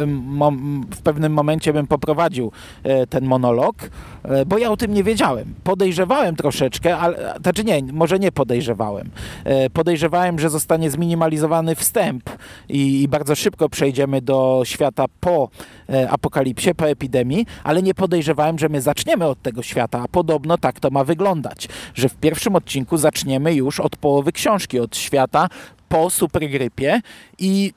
w 0.91 1.03
pewnym 1.03 1.33
momencie 1.33 1.73
bym 1.73 1.87
poprowadził 1.87 2.53
e, 2.83 3.07
ten 3.07 3.25
monolog, 3.25 3.77
e, 4.23 4.47
bo 4.47 4.59
ja 4.59 4.71
o 4.71 4.77
tym 4.77 4.95
nie 4.95 5.05
wiedziałem. 5.05 5.55
Podejrzewałem 5.65 6.37
troszeczkę, 6.37 6.99
ale, 6.99 7.35
znaczy 7.43 7.65
nie, 7.65 7.83
może 7.93 8.19
nie 8.19 8.33
podejrzewałem, 8.33 8.90
podejrzewałem. 8.91 9.11
E, 9.45 9.71
podejrzewałem, 9.71 10.39
że 10.39 10.51
zostanie 10.51 10.91
zminimalizowany 10.91 11.75
wstęp 11.75 12.31
i, 12.69 13.03
i 13.03 13.09
bardzo 13.09 13.35
szybko 13.35 13.69
przejdziemy 13.69 14.23
do 14.23 14.63
świata 14.65 15.05
po 15.21 15.49
e, 15.89 16.11
apokalipsie, 16.11 16.75
po 16.75 16.89
epidemii, 16.89 17.47
ale 17.65 17.83
nie 17.83 17.95
podejrzewałem, 17.95 18.59
że 18.59 18.69
my 18.69 18.81
zaczniemy 18.81 19.27
od 19.27 19.43
tego 19.43 19.63
świata, 19.63 20.01
a 20.05 20.09
podobno 20.09 20.59
tak 20.59 20.81
to 20.81 20.91
ma 20.91 21.05
wyglądać, 21.05 21.69
że 21.95 22.09
w 22.09 22.17
pierwszym 22.17 22.57
odcinku 22.57 22.97
zaczniemy 22.97 23.55
już 23.55 23.81
od 23.81 23.97
połowy 23.97 24.33
książki, 24.33 24.81
od 24.81 24.97
świata 24.97 25.49
po 25.89 26.11
supergrypie 26.11 27.01
i 27.39 27.73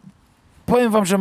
powiem 0.65 0.91
wam, 0.91 1.05
że 1.05 1.17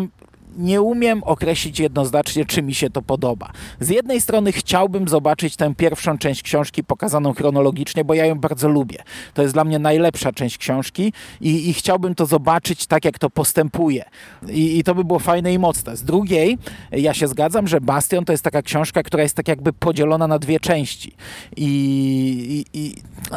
nie 0.57 0.83
umiem 0.83 1.23
określić 1.23 1.81
jednoznacznie, 1.81 2.45
czy 2.45 2.63
mi 2.63 2.75
się 2.75 2.91
to 2.91 3.03
podoba. 3.03 3.51
Z 3.81 3.89
jednej 3.89 4.21
strony 4.21 4.53
chciałbym 4.53 5.09
zobaczyć 5.09 5.57
tę 5.57 5.75
pierwszą 5.75 6.19
część 6.19 6.43
książki 6.43 6.85
pokazaną 6.85 7.35
chronologicznie, 7.35 8.05
bo 8.05 8.15
ja 8.15 8.27
ją 8.27 8.35
bardzo 8.35 8.69
lubię. 8.69 8.99
To 9.35 9.43
jest 9.43 9.55
dla 9.55 9.65
mnie 9.65 9.79
najlepsza 9.79 10.33
część 10.33 10.59
książki 10.59 11.13
i, 11.41 11.69
i 11.69 11.75
chciałbym 11.75 12.15
to 12.15 12.27
zobaczyć 12.27 12.87
tak, 12.87 13.05
jak 13.05 13.19
to 13.19 13.31
postępuje. 13.31 14.05
I, 14.49 14.79
I, 14.79 14.85
to 14.85 14.95
by 14.95 15.05
było 15.05 15.19
fajne 15.19 15.53
i 15.53 15.59
mocne. 15.59 15.97
Z 15.97 16.03
drugiej, 16.03 16.59
ja 16.93 17.15
się 17.15 17.29
zgadzam, 17.29 17.69
że 17.69 17.81
Bastion 17.81 18.25
to 18.25 18.33
jest 18.33 18.45
taka 18.45 18.63
książka, 18.63 19.03
która 19.03 19.23
jest 19.23 19.37
tak 19.37 19.49
jakby 19.49 19.73
podzielona 19.73 20.27
na 20.27 20.39
dwie 20.39 20.61
części. 20.61 21.13
I, 21.57 22.65
i 22.73 22.95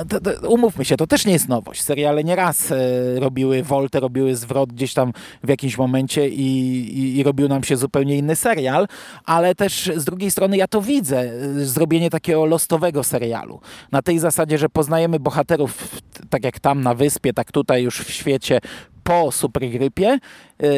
to, 0.09 0.49
umówmy 0.49 0.85
się, 0.85 0.97
to 0.97 1.07
też 1.07 1.25
nie 1.25 1.33
jest 1.33 1.49
nowość. 1.49 1.81
Seriale 1.81 2.23
nieraz 2.23 2.71
e, 2.71 2.75
robiły 3.19 3.63
woltę, 3.63 3.99
robiły 3.99 4.35
zwrot 4.35 4.73
gdzieś 4.73 4.93
tam 4.93 5.13
w 5.43 5.49
jakimś 5.49 5.77
momencie 5.77 6.29
i 6.29 7.04
i, 7.05 7.23
robił 7.23 7.47
nam 7.47 7.63
się 7.63 7.77
zupełnie 7.77 8.17
inny 8.17 8.35
serial, 8.35 8.87
ale 9.25 9.55
też 9.55 9.91
z 9.95 10.05
drugiej 10.05 10.31
strony 10.31 10.57
ja 10.57 10.67
to 10.67 10.81
widzę, 10.81 11.23
y, 11.57 11.65
zrobienie 11.65 12.09
takiego 12.09 12.45
lostowego 12.45 13.03
serialu. 13.03 13.59
Na 13.91 14.01
tej 14.01 14.19
zasadzie, 14.19 14.57
że 14.57 14.69
poznajemy 14.69 15.19
bohaterów 15.19 16.01
tak 16.29 16.43
jak 16.43 16.59
tam 16.59 16.81
na 16.81 16.93
wyspie, 16.93 17.33
tak 17.33 17.51
tutaj 17.51 17.83
już 17.83 17.99
w 17.99 18.11
świecie 18.11 18.59
po 19.05 19.31
supergrypie 19.31 20.19
yy, 20.59 20.69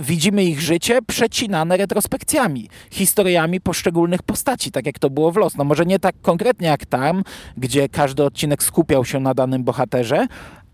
widzimy 0.00 0.44
ich 0.44 0.60
życie 0.60 0.98
przecinane 1.06 1.76
retrospekcjami, 1.76 2.68
historiami 2.90 3.60
poszczególnych 3.60 4.22
postaci, 4.22 4.70
tak 4.70 4.86
jak 4.86 4.98
to 4.98 5.10
było 5.10 5.32
w 5.32 5.36
Los. 5.36 5.56
No 5.56 5.64
może 5.64 5.86
nie 5.86 5.98
tak 5.98 6.14
konkretnie 6.22 6.68
jak 6.68 6.86
tam, 6.86 7.22
gdzie 7.56 7.88
każdy 7.88 8.24
odcinek 8.24 8.62
skupiał 8.62 9.04
się 9.04 9.20
na 9.20 9.34
danym 9.34 9.64
bohaterze, 9.64 10.26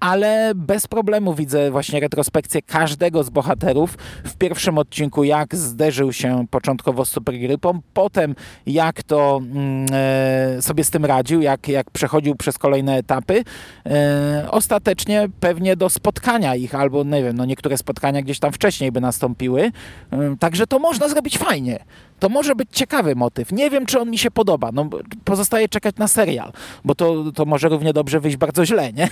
ale 0.02 0.52
bez 0.54 0.86
problemu 0.86 1.34
widzę 1.34 1.70
właśnie 1.70 2.00
retrospekcję 2.00 2.62
każdego 2.62 3.24
z 3.24 3.30
bohaterów. 3.30 3.98
W 4.24 4.36
pierwszym 4.36 4.78
odcinku, 4.78 5.24
jak 5.24 5.56
zderzył 5.56 6.12
się 6.12 6.46
początkowo 6.50 7.04
z 7.04 7.10
supergrypą, 7.10 7.80
potem 7.94 8.34
jak 8.66 9.02
to 9.02 9.40
mm, 9.42 9.86
e, 9.92 10.62
sobie 10.62 10.84
z 10.84 10.90
tym 10.90 11.04
radził, 11.04 11.42
jak, 11.42 11.68
jak 11.68 11.90
przechodził 11.90 12.34
przez 12.34 12.58
kolejne 12.58 12.96
etapy. 12.96 13.44
E, 13.86 14.46
ostatecznie 14.50 15.28
pewnie 15.40 15.76
do 15.76 15.90
spotkania 15.90 16.56
ich, 16.56 16.74
albo 16.74 17.04
nie 17.04 17.22
wiem, 17.22 17.36
no 17.36 17.44
niektóre 17.44 17.76
spotkania 17.76 18.22
gdzieś 18.22 18.38
tam 18.38 18.52
wcześniej 18.52 18.92
by 18.92 19.00
nastąpiły. 19.00 19.70
E, 20.10 20.36
także 20.40 20.66
to 20.66 20.78
można 20.78 21.08
zrobić 21.08 21.38
fajnie 21.38 21.84
to 22.22 22.28
może 22.28 22.54
być 22.54 22.68
ciekawy 22.72 23.14
motyw. 23.14 23.52
Nie 23.52 23.70
wiem, 23.70 23.86
czy 23.86 24.00
on 24.00 24.10
mi 24.10 24.18
się 24.18 24.30
podoba. 24.30 24.70
No, 24.72 24.88
pozostaje 25.24 25.68
czekać 25.68 25.96
na 25.96 26.08
serial, 26.08 26.52
bo 26.84 26.94
to, 26.94 27.32
to 27.32 27.44
może 27.44 27.68
równie 27.68 27.92
dobrze 27.92 28.20
wyjść 28.20 28.36
bardzo 28.36 28.66
źle, 28.66 28.92
nie? 28.92 29.08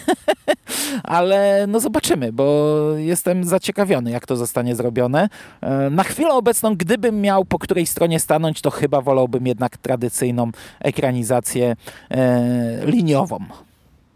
Ale 1.02 1.66
no 1.68 1.80
zobaczymy, 1.80 2.32
bo 2.32 2.74
jestem 2.96 3.44
zaciekawiony, 3.44 4.10
jak 4.10 4.26
to 4.26 4.36
zostanie 4.36 4.76
zrobione. 4.76 5.28
E, 5.60 5.90
na 5.90 6.04
chwilę 6.04 6.34
obecną, 6.34 6.74
gdybym 6.76 7.20
miał 7.20 7.44
po 7.44 7.58
której 7.58 7.86
stronie 7.86 8.20
stanąć, 8.20 8.60
to 8.60 8.70
chyba 8.70 9.00
wolałbym 9.00 9.46
jednak 9.46 9.76
tradycyjną 9.76 10.50
ekranizację 10.80 11.76
e, 12.10 12.86
liniową. 12.86 13.38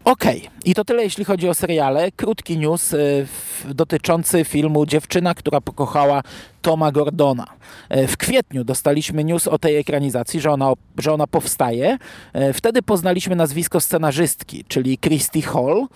Okej, 0.05 0.39
okay. 0.39 0.59
i 0.65 0.73
to 0.73 0.85
tyle 0.85 1.03
jeśli 1.03 1.25
chodzi 1.25 1.49
o 1.49 1.53
seriale. 1.53 2.11
Krótki 2.11 2.57
news 2.57 2.93
y, 2.93 3.27
dotyczący 3.65 4.43
filmu 4.43 4.85
Dziewczyna, 4.85 5.33
która 5.33 5.61
pokochała 5.61 6.21
Toma 6.65 6.91
Gordona. 6.91 7.45
E, 7.89 8.07
w 8.07 8.17
kwietniu 8.17 8.63
dostaliśmy 8.63 9.23
news 9.23 9.47
o 9.47 9.59
tej 9.59 9.77
ekranizacji, 9.77 10.41
że 10.41 10.51
ona, 10.51 10.73
że 10.97 11.13
ona 11.13 11.27
powstaje. 11.27 11.97
E, 12.33 12.53
wtedy 12.53 12.81
poznaliśmy 12.81 13.35
nazwisko 13.35 13.79
scenarzystki, 13.79 14.65
czyli 14.67 14.97
Christy 14.97 15.41
Hall. 15.41 15.87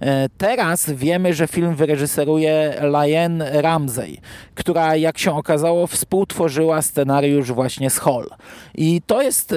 E, 0.00 0.28
teraz 0.38 0.90
wiemy, 0.90 1.34
że 1.34 1.46
film 1.46 1.74
wyreżyseruje 1.74 2.74
Liane 2.82 3.62
Ramsey, 3.62 4.20
która 4.54 4.96
jak 4.96 5.18
się 5.18 5.36
okazało 5.36 5.86
współtworzyła 5.86 6.82
scenariusz 6.82 7.52
właśnie 7.52 7.90
z 7.90 7.98
Hall. 7.98 8.30
I 8.74 9.02
to 9.06 9.22
jest 9.22 9.54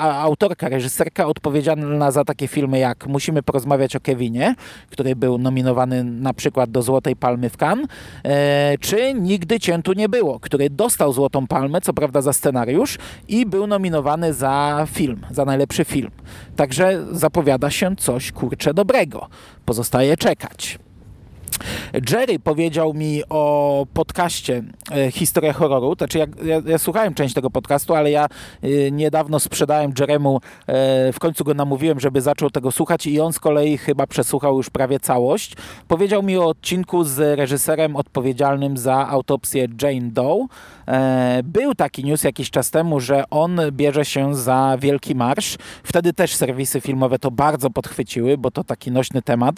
autorka, 0.00 0.68
reżyserka 0.68 1.26
odpowiedzialna 1.26 2.10
za 2.10 2.24
takie 2.24 2.48
filmy 2.48 2.78
jak 2.78 3.06
Musimy 3.06 3.42
porozmawiać 3.42 3.96
o 3.96 4.00
Kevinie, 4.00 4.54
który 4.90 5.16
był 5.16 5.38
nominowany 5.38 6.04
na 6.04 6.34
przykład 6.34 6.70
do 6.70 6.82
Złotej 6.82 7.16
Palmy 7.16 7.50
w 7.50 7.56
Cannes, 7.56 7.86
czy 8.80 9.14
Nigdy 9.14 9.60
Cię 9.60 9.82
tu 9.82 9.92
nie 9.96 10.08
było, 10.08 10.40
który 10.40 10.70
dostał 10.70 11.12
Złotą 11.12 11.46
Palmę, 11.46 11.80
co 11.80 11.92
prawda 11.92 12.22
za 12.22 12.32
scenariusz 12.32 12.98
i 13.28 13.46
był 13.46 13.66
nominowany 13.66 14.34
za 14.34 14.86
film, 14.90 15.26
za 15.30 15.44
najlepszy 15.44 15.84
film. 15.84 16.10
Także 16.56 17.06
zapowiada 17.12 17.70
się 17.70 17.96
coś 17.96 18.32
kurcze 18.32 18.74
dobrego. 18.74 19.28
Pozostaje 19.64 20.16
czekać. 20.16 20.78
Jerry 22.10 22.38
powiedział 22.38 22.94
mi 22.94 23.22
o 23.28 23.86
podcaście 23.94 24.62
e, 24.90 25.10
Historia 25.10 25.52
Horroru. 25.52 25.94
Znaczy, 25.98 26.18
ja, 26.18 26.26
ja, 26.44 26.62
ja, 26.66 26.78
słuchałem 26.78 27.14
część 27.14 27.34
tego 27.34 27.50
podcastu, 27.50 27.94
ale 27.94 28.10
ja 28.10 28.26
e, 28.62 28.90
niedawno 28.90 29.40
sprzedałem 29.40 29.92
Jeremu, 30.00 30.40
e, 30.66 31.12
w 31.12 31.18
końcu 31.18 31.44
go 31.44 31.54
namówiłem, 31.54 32.00
żeby 32.00 32.20
zaczął 32.20 32.50
tego 32.50 32.72
słuchać 32.72 33.06
i 33.06 33.20
on 33.20 33.32
z 33.32 33.40
kolei 33.40 33.78
chyba 33.78 34.06
przesłuchał 34.06 34.56
już 34.56 34.70
prawie 34.70 35.00
całość. 35.00 35.56
Powiedział 35.88 36.22
mi 36.22 36.36
o 36.36 36.46
odcinku 36.46 37.04
z 37.04 37.38
reżyserem 37.38 37.96
odpowiedzialnym 37.96 38.76
za 38.76 39.08
autopsję 39.08 39.66
Jane 39.82 40.10
Doe. 40.10 40.46
Był 41.44 41.74
taki 41.74 42.04
news 42.04 42.24
jakiś 42.24 42.50
czas 42.50 42.70
temu, 42.70 43.00
że 43.00 43.24
on 43.30 43.60
bierze 43.70 44.04
się 44.04 44.34
za 44.34 44.76
Wielki 44.80 45.14
Marsz. 45.14 45.56
Wtedy 45.82 46.12
też 46.12 46.34
serwisy 46.34 46.80
filmowe 46.80 47.18
to 47.18 47.30
bardzo 47.30 47.70
podchwyciły, 47.70 48.38
bo 48.38 48.50
to 48.50 48.64
taki 48.64 48.90
nośny 48.90 49.22
temat. 49.22 49.56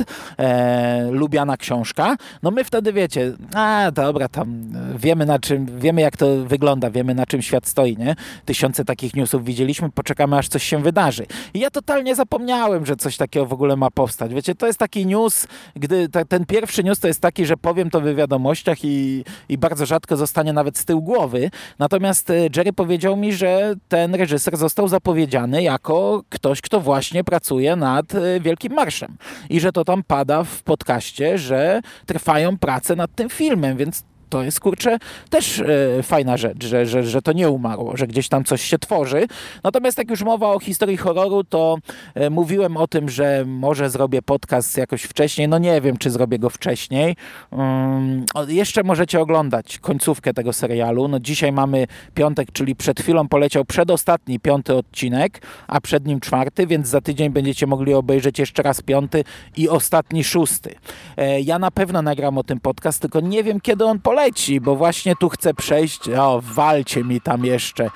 Lubiana 1.11 1.57
książka 1.57 1.88
książka, 1.89 2.17
no 2.43 2.51
my 2.51 2.65
wtedy 2.65 2.93
wiecie, 2.93 3.33
a 3.55 3.91
dobra, 3.93 4.29
tam 4.29 4.73
wiemy 4.97 5.27
na 5.27 5.39
czym, 5.39 5.79
wiemy 5.79 6.01
jak 6.01 6.17
to 6.17 6.27
wygląda, 6.45 6.91
wiemy 6.91 7.15
na 7.15 7.27
czym 7.27 7.43
świat 7.43 7.67
stoi, 7.67 7.97
nie? 7.97 8.17
Tysiące 8.45 8.85
takich 8.85 9.15
newsów 9.15 9.45
widzieliśmy, 9.45 9.91
poczekamy 9.91 10.37
aż 10.37 10.49
coś 10.49 10.63
się 10.63 10.83
wydarzy. 10.83 11.27
I 11.55 11.61
ja 11.61 11.71
totalnie 11.71 12.15
zapomniałem, 12.15 12.87
że 12.87 12.97
coś 12.97 13.17
takiego 13.17 13.47
w 13.47 13.53
ogóle 13.53 13.77
ma 13.77 13.91
powstać. 13.91 14.35
Wiecie, 14.35 14.55
to 14.55 14.67
jest 14.67 14.79
taki 14.79 15.07
news, 15.07 15.47
gdy 15.77 16.09
ta, 16.09 16.25
ten 16.25 16.47
pierwszy 16.47 16.85
news 16.85 17.01
to 17.01 17.09
jest 17.09 17.21
taki, 17.21 17.47
że 17.47 17.57
powiem 17.57 17.91
to 17.91 18.01
w 18.01 18.15
wiadomościach 18.15 18.85
i, 18.85 19.25
i 19.49 19.59
bardzo 19.59 19.87
rzadko 19.87 20.17
zostanie 20.17 20.53
nawet 20.53 20.79
z 20.79 20.85
tyłu 20.85 21.03
głowy. 21.03 21.51
Natomiast 21.79 22.31
e, 22.31 22.35
Jerry 22.57 22.73
powiedział 22.73 23.17
mi, 23.17 23.33
że 23.33 23.75
ten 23.89 24.15
reżyser 24.15 24.57
został 24.57 24.89
zapowiedziany 24.89 25.63
jako 25.63 26.23
ktoś, 26.29 26.61
kto 26.61 26.81
właśnie 26.81 27.25
pracuje 27.25 27.77
nad 27.77 28.15
e, 28.15 28.41
Wielkim 28.41 28.73
Marszem. 28.73 29.17
I 29.51 29.61
że 29.61 29.73
to 29.73 29.85
tam 29.85 30.03
pada 30.03 30.45
w 30.45 30.63
podcaście, 30.63 31.39
że 31.39 31.78
trwają 32.07 32.59
prace 32.59 32.97
nad 32.97 33.15
tym 33.15 33.29
filmem, 33.29 33.77
więc 33.77 34.05
to 34.29 34.43
jest 34.43 34.61
kurczę 34.61 34.99
też 35.31 35.61
e, 35.61 36.03
fajna 36.03 36.37
rzecz, 36.37 36.65
że, 36.65 36.87
że, 36.87 37.03
że 37.03 37.23
to 37.23 37.33
nie 37.33 37.51
umarło, 37.51 37.97
że 37.97 38.07
gdzieś 38.07 38.29
tam 38.29 38.45
coś 38.45 38.63
się 38.63 38.79
tworzy. 38.79 39.27
Natomiast 39.65 39.99
jak 39.99 40.11
już 40.11 40.23
mowa 40.23 40.49
o 40.49 40.61
historii 40.61 40.97
horroru, 40.97 41.45
to 41.45 41.79
e, 42.15 42.31
mówiłem 42.31 42.77
o 42.77 42.87
tym, 42.87 43.09
że 43.09 43.45
może 43.47 43.91
zrobię 43.91 44.23
podcast 44.23 44.77
jakoś 44.77 45.03
wcześniej. 45.03 45.49
No 45.49 45.59
nie 45.59 45.81
wiem, 45.81 45.97
czy 45.97 46.11
zrobię 46.11 46.39
go 46.39 46.51
wcześniej. 46.51 47.17
Um, 47.51 48.25
jeszcze 48.49 48.83
możecie 48.83 49.21
oglądać 49.21 49.79
końcówkę 49.79 50.35
tego 50.35 50.53
serialu. 50.53 51.09
No 51.09 51.21
dzisiaj 51.21 51.53
mamy 51.53 51.87
piątek, 52.15 52.53
czyli 52.53 52.77
przed 52.77 53.01
chwilą 53.01 53.29
poleciał 53.29 53.65
przedostatni 53.65 54.41
piąty 54.41 54.75
odcinek, 54.75 55.43
a 55.67 55.81
przed 55.81 56.07
nim 56.07 56.21
czwarty, 56.21 56.67
więc 56.67 56.89
za 56.89 57.01
tydzień 57.01 57.31
będziecie 57.31 57.67
mogli 57.67 57.95
obejrzeć 57.95 58.39
jeszcze 58.39 58.63
raz 58.63 58.83
piąty 58.83 59.25
i 59.57 59.69
ostatni 59.69 60.25
szósty. 60.25 60.75
E, 61.17 61.41
ja 61.41 61.59
na 61.59 61.71
pewno 61.71 62.03
nagram 62.03 62.39
o 62.39 62.45
tym 62.45 62.61
podcast, 62.61 63.01
tylko 63.01 63.21
nie 63.21 63.45
wiem, 63.45 63.61
kiedy 63.61 63.85
on 63.85 64.01
poleci 64.01 64.18
poleci, 64.19 64.61
bo 64.61 64.77
właśnie 64.77 65.17
tu 65.17 65.29
chcę 65.29 65.55
przejść. 65.55 66.09
O, 66.09 66.41
walcie 66.43 67.05
mi 67.05 67.21
tam 67.21 67.45
jeszcze. 67.45 67.91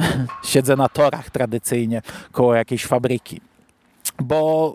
Siedzę 0.44 0.76
na 0.76 0.88
torach 0.88 1.30
tradycyjnie 1.30 2.02
koło 2.32 2.54
jakiejś 2.54 2.86
fabryki 2.86 3.40
bo 4.22 4.74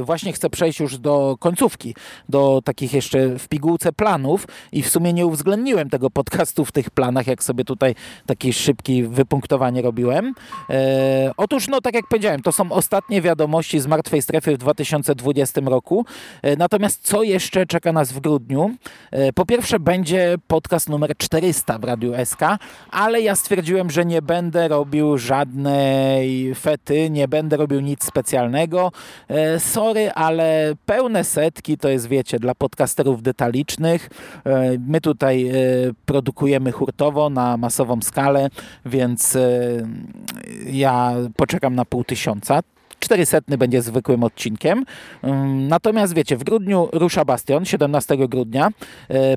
y, 0.00 0.04
właśnie 0.04 0.32
chcę 0.32 0.50
przejść 0.50 0.80
już 0.80 0.98
do 0.98 1.36
końcówki, 1.40 1.94
do 2.28 2.60
takich 2.64 2.92
jeszcze 2.92 3.38
w 3.38 3.48
pigułce 3.48 3.92
planów 3.92 4.46
i 4.72 4.82
w 4.82 4.88
sumie 4.88 5.12
nie 5.12 5.26
uwzględniłem 5.26 5.90
tego 5.90 6.10
podcastu 6.10 6.64
w 6.64 6.72
tych 6.72 6.90
planach, 6.90 7.26
jak 7.26 7.42
sobie 7.42 7.64
tutaj 7.64 7.94
taki 8.26 8.52
szybki 8.52 9.02
wypunktowanie 9.02 9.82
robiłem. 9.82 10.34
E, 10.70 11.30
otóż, 11.36 11.68
no 11.68 11.80
tak 11.80 11.94
jak 11.94 12.06
powiedziałem, 12.08 12.42
to 12.42 12.52
są 12.52 12.72
ostatnie 12.72 13.22
wiadomości 13.22 13.80
z 13.80 13.86
Martwej 13.86 14.22
Strefy 14.22 14.54
w 14.54 14.58
2020 14.58 15.60
roku. 15.64 16.06
E, 16.42 16.56
natomiast 16.56 17.06
co 17.06 17.22
jeszcze 17.22 17.66
czeka 17.66 17.92
nas 17.92 18.12
w 18.12 18.20
grudniu? 18.20 18.70
E, 19.10 19.32
po 19.32 19.46
pierwsze 19.46 19.80
będzie 19.80 20.34
podcast 20.46 20.88
numer 20.88 21.16
400 21.16 21.78
w 21.78 21.84
Radiu 21.84 22.12
SK, 22.24 22.40
ale 22.90 23.20
ja 23.20 23.36
stwierdziłem, 23.36 23.90
że 23.90 24.04
nie 24.04 24.22
będę 24.22 24.68
robił 24.68 25.18
żadnej 25.18 26.54
fety, 26.54 27.10
nie 27.10 27.28
będę 27.28 27.56
robił 27.56 27.80
nic 27.80 28.04
specjalnego, 28.04 28.85
E, 29.28 29.60
sorry, 29.60 30.10
ale 30.10 30.74
pełne 30.86 31.24
setki 31.24 31.78
to 31.78 31.88
jest, 31.88 32.08
wiecie, 32.08 32.38
dla 32.38 32.54
podcasterów 32.54 33.22
detalicznych. 33.22 34.10
E, 34.44 34.78
my 34.86 35.00
tutaj 35.00 35.48
e, 35.48 35.52
produkujemy 36.06 36.72
hurtowo 36.72 37.30
na 37.30 37.56
masową 37.56 38.02
skalę, 38.02 38.48
więc 38.86 39.38
ja 40.66 41.14
poczekam 41.36 41.74
na 41.74 41.84
pół 41.84 42.04
tysiąca. 42.04 42.60
400 43.06 43.56
będzie 43.58 43.82
zwykłym 43.82 44.24
odcinkiem. 44.24 44.84
Natomiast 45.68 46.14
wiecie, 46.14 46.36
w 46.36 46.44
grudniu 46.44 46.88
rusza 46.92 47.24
Bastion, 47.24 47.64
17 47.64 48.16
grudnia. 48.28 48.68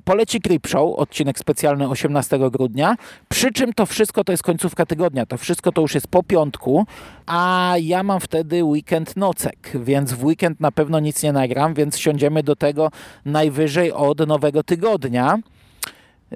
Poleci 0.04 0.42
Creep 0.42 0.68
Show, 0.68 0.96
odcinek 1.00 1.40
specjalny 1.40 1.90
18 1.90 2.40
grudnia. 2.52 2.96
Przy 3.30 3.52
czym 3.52 3.74
to 3.74 3.86
wszystko 3.86 4.24
to 4.24 4.32
jest 4.32 4.44
końcówka 4.44 4.86
tygodnia. 4.86 5.26
To 5.26 5.38
wszystko 5.38 5.72
to 5.72 5.82
już 5.82 5.96
jest 5.96 6.08
po 6.08 6.24
piątku, 6.24 6.86
a 7.26 7.74
ja 7.82 8.04
mam 8.04 8.20
wtedy 8.20 8.64
weekend 8.64 9.18
nocek, 9.18 9.72
więc 9.76 10.14
w 10.14 10.26
weekend 10.26 10.60
na 10.60 10.72
pewno 10.72 11.00
nic 11.00 11.24
nie 11.24 11.34
nagram, 11.34 11.74
więc 11.74 11.98
siądziemy 11.98 12.44
do 12.44 12.56
tego 12.56 12.92
najwyżej 13.26 13.92
od 13.92 14.28
nowego 14.28 14.64
tygodnia. 14.64 15.38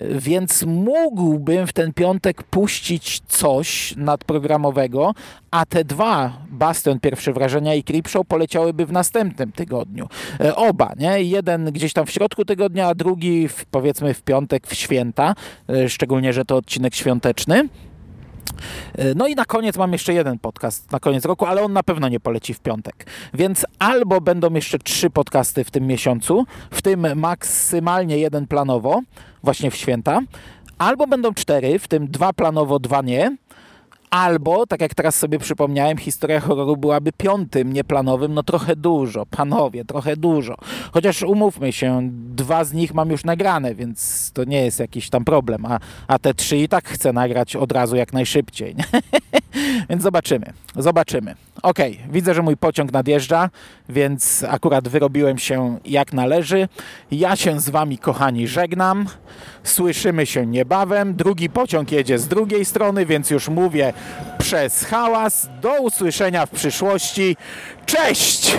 Więc 0.01 0.63
mógłbym 0.63 1.67
w 1.67 1.73
ten 1.73 1.93
piątek 1.93 2.43
puścić 2.43 3.21
coś 3.27 3.93
nadprogramowego, 3.97 5.13
a 5.51 5.65
te 5.65 5.83
dwa, 5.83 6.37
Bastion, 6.49 6.99
Pierwsze 6.99 7.33
Wrażenia 7.33 7.75
i 7.75 7.83
Creepshow 7.83 8.27
poleciałyby 8.27 8.85
w 8.85 8.91
następnym 8.91 9.51
tygodniu. 9.51 10.07
E, 10.39 10.55
oba, 10.55 10.93
nie? 10.99 11.23
Jeden 11.23 11.65
gdzieś 11.65 11.93
tam 11.93 12.05
w 12.05 12.11
środku 12.11 12.45
tygodnia, 12.45 12.87
a 12.87 12.95
drugi 12.95 13.47
w, 13.47 13.65
powiedzmy 13.65 14.13
w 14.13 14.21
piątek, 14.21 14.67
w 14.67 14.73
święta, 14.73 15.35
e, 15.69 15.89
szczególnie, 15.89 16.33
że 16.33 16.45
to 16.45 16.55
odcinek 16.55 16.95
świąteczny. 16.95 17.69
E, 18.95 19.15
no 19.15 19.27
i 19.27 19.35
na 19.35 19.45
koniec 19.45 19.77
mam 19.77 19.93
jeszcze 19.93 20.13
jeden 20.13 20.39
podcast 20.39 20.91
na 20.91 20.99
koniec 20.99 21.25
roku, 21.25 21.45
ale 21.45 21.63
on 21.63 21.73
na 21.73 21.83
pewno 21.83 22.09
nie 22.09 22.19
poleci 22.19 22.53
w 22.53 22.59
piątek. 22.59 23.05
Więc 23.33 23.65
albo 23.79 24.21
będą 24.21 24.53
jeszcze 24.53 24.79
trzy 24.79 25.09
podcasty 25.09 25.63
w 25.63 25.71
tym 25.71 25.87
miesiącu, 25.87 26.45
w 26.71 26.81
tym 26.81 27.19
maksymalnie 27.19 28.17
jeden 28.17 28.47
planowo, 28.47 29.01
właśnie 29.43 29.71
w 29.71 29.75
święta, 29.75 30.21
albo 30.77 31.07
będą 31.07 31.33
cztery, 31.33 31.79
w 31.79 31.87
tym 31.87 32.07
dwa 32.07 32.33
planowo, 32.33 32.79
dwa 32.79 33.01
nie, 33.01 33.37
Albo, 34.13 34.67
tak 34.67 34.81
jak 34.81 34.95
teraz 34.95 35.15
sobie 35.15 35.39
przypomniałem, 35.39 35.97
historia 35.97 36.39
horroru 36.39 36.77
byłaby 36.77 37.11
piątym 37.17 37.73
nieplanowym, 37.73 38.33
no 38.33 38.43
trochę 38.43 38.75
dużo, 38.75 39.25
panowie, 39.25 39.85
trochę 39.85 40.17
dużo. 40.17 40.55
Chociaż 40.91 41.23
umówmy 41.23 41.73
się, 41.73 42.09
dwa 42.11 42.63
z 42.63 42.73
nich 42.73 42.93
mam 42.93 43.09
już 43.09 43.23
nagrane, 43.23 43.75
więc 43.75 44.31
to 44.33 44.43
nie 44.43 44.65
jest 44.65 44.79
jakiś 44.79 45.09
tam 45.09 45.25
problem, 45.25 45.65
a, 45.65 45.79
a 46.07 46.19
te 46.19 46.33
trzy 46.33 46.57
i 46.57 46.67
tak 46.67 46.87
chcę 46.87 47.13
nagrać 47.13 47.55
od 47.55 47.71
razu 47.71 47.95
jak 47.95 48.13
najszybciej. 48.13 48.75
więc 49.89 50.03
zobaczymy, 50.03 50.45
zobaczymy. 50.75 51.35
Ok, 51.63 51.77
widzę, 52.11 52.33
że 52.33 52.41
mój 52.41 52.57
pociąg 52.57 52.91
nadjeżdża, 52.91 53.49
więc 53.89 54.43
akurat 54.49 54.87
wyrobiłem 54.87 55.37
się 55.37 55.79
jak 55.85 56.13
należy. 56.13 56.67
Ja 57.11 57.35
się 57.35 57.59
z 57.59 57.69
wami, 57.69 57.97
kochani, 57.97 58.47
żegnam. 58.47 59.05
Słyszymy 59.63 60.25
się 60.25 60.45
niebawem. 60.45 61.15
Drugi 61.15 61.49
pociąg 61.49 61.91
jedzie 61.91 62.19
z 62.19 62.27
drugiej 62.27 62.65
strony, 62.65 63.05
więc 63.05 63.29
już 63.29 63.49
mówię 63.49 63.93
przez 64.37 64.83
hałas. 64.83 65.49
Do 65.61 65.81
usłyszenia 65.81 66.45
w 66.45 66.49
przyszłości. 66.49 67.37
Cześć! 67.85 68.57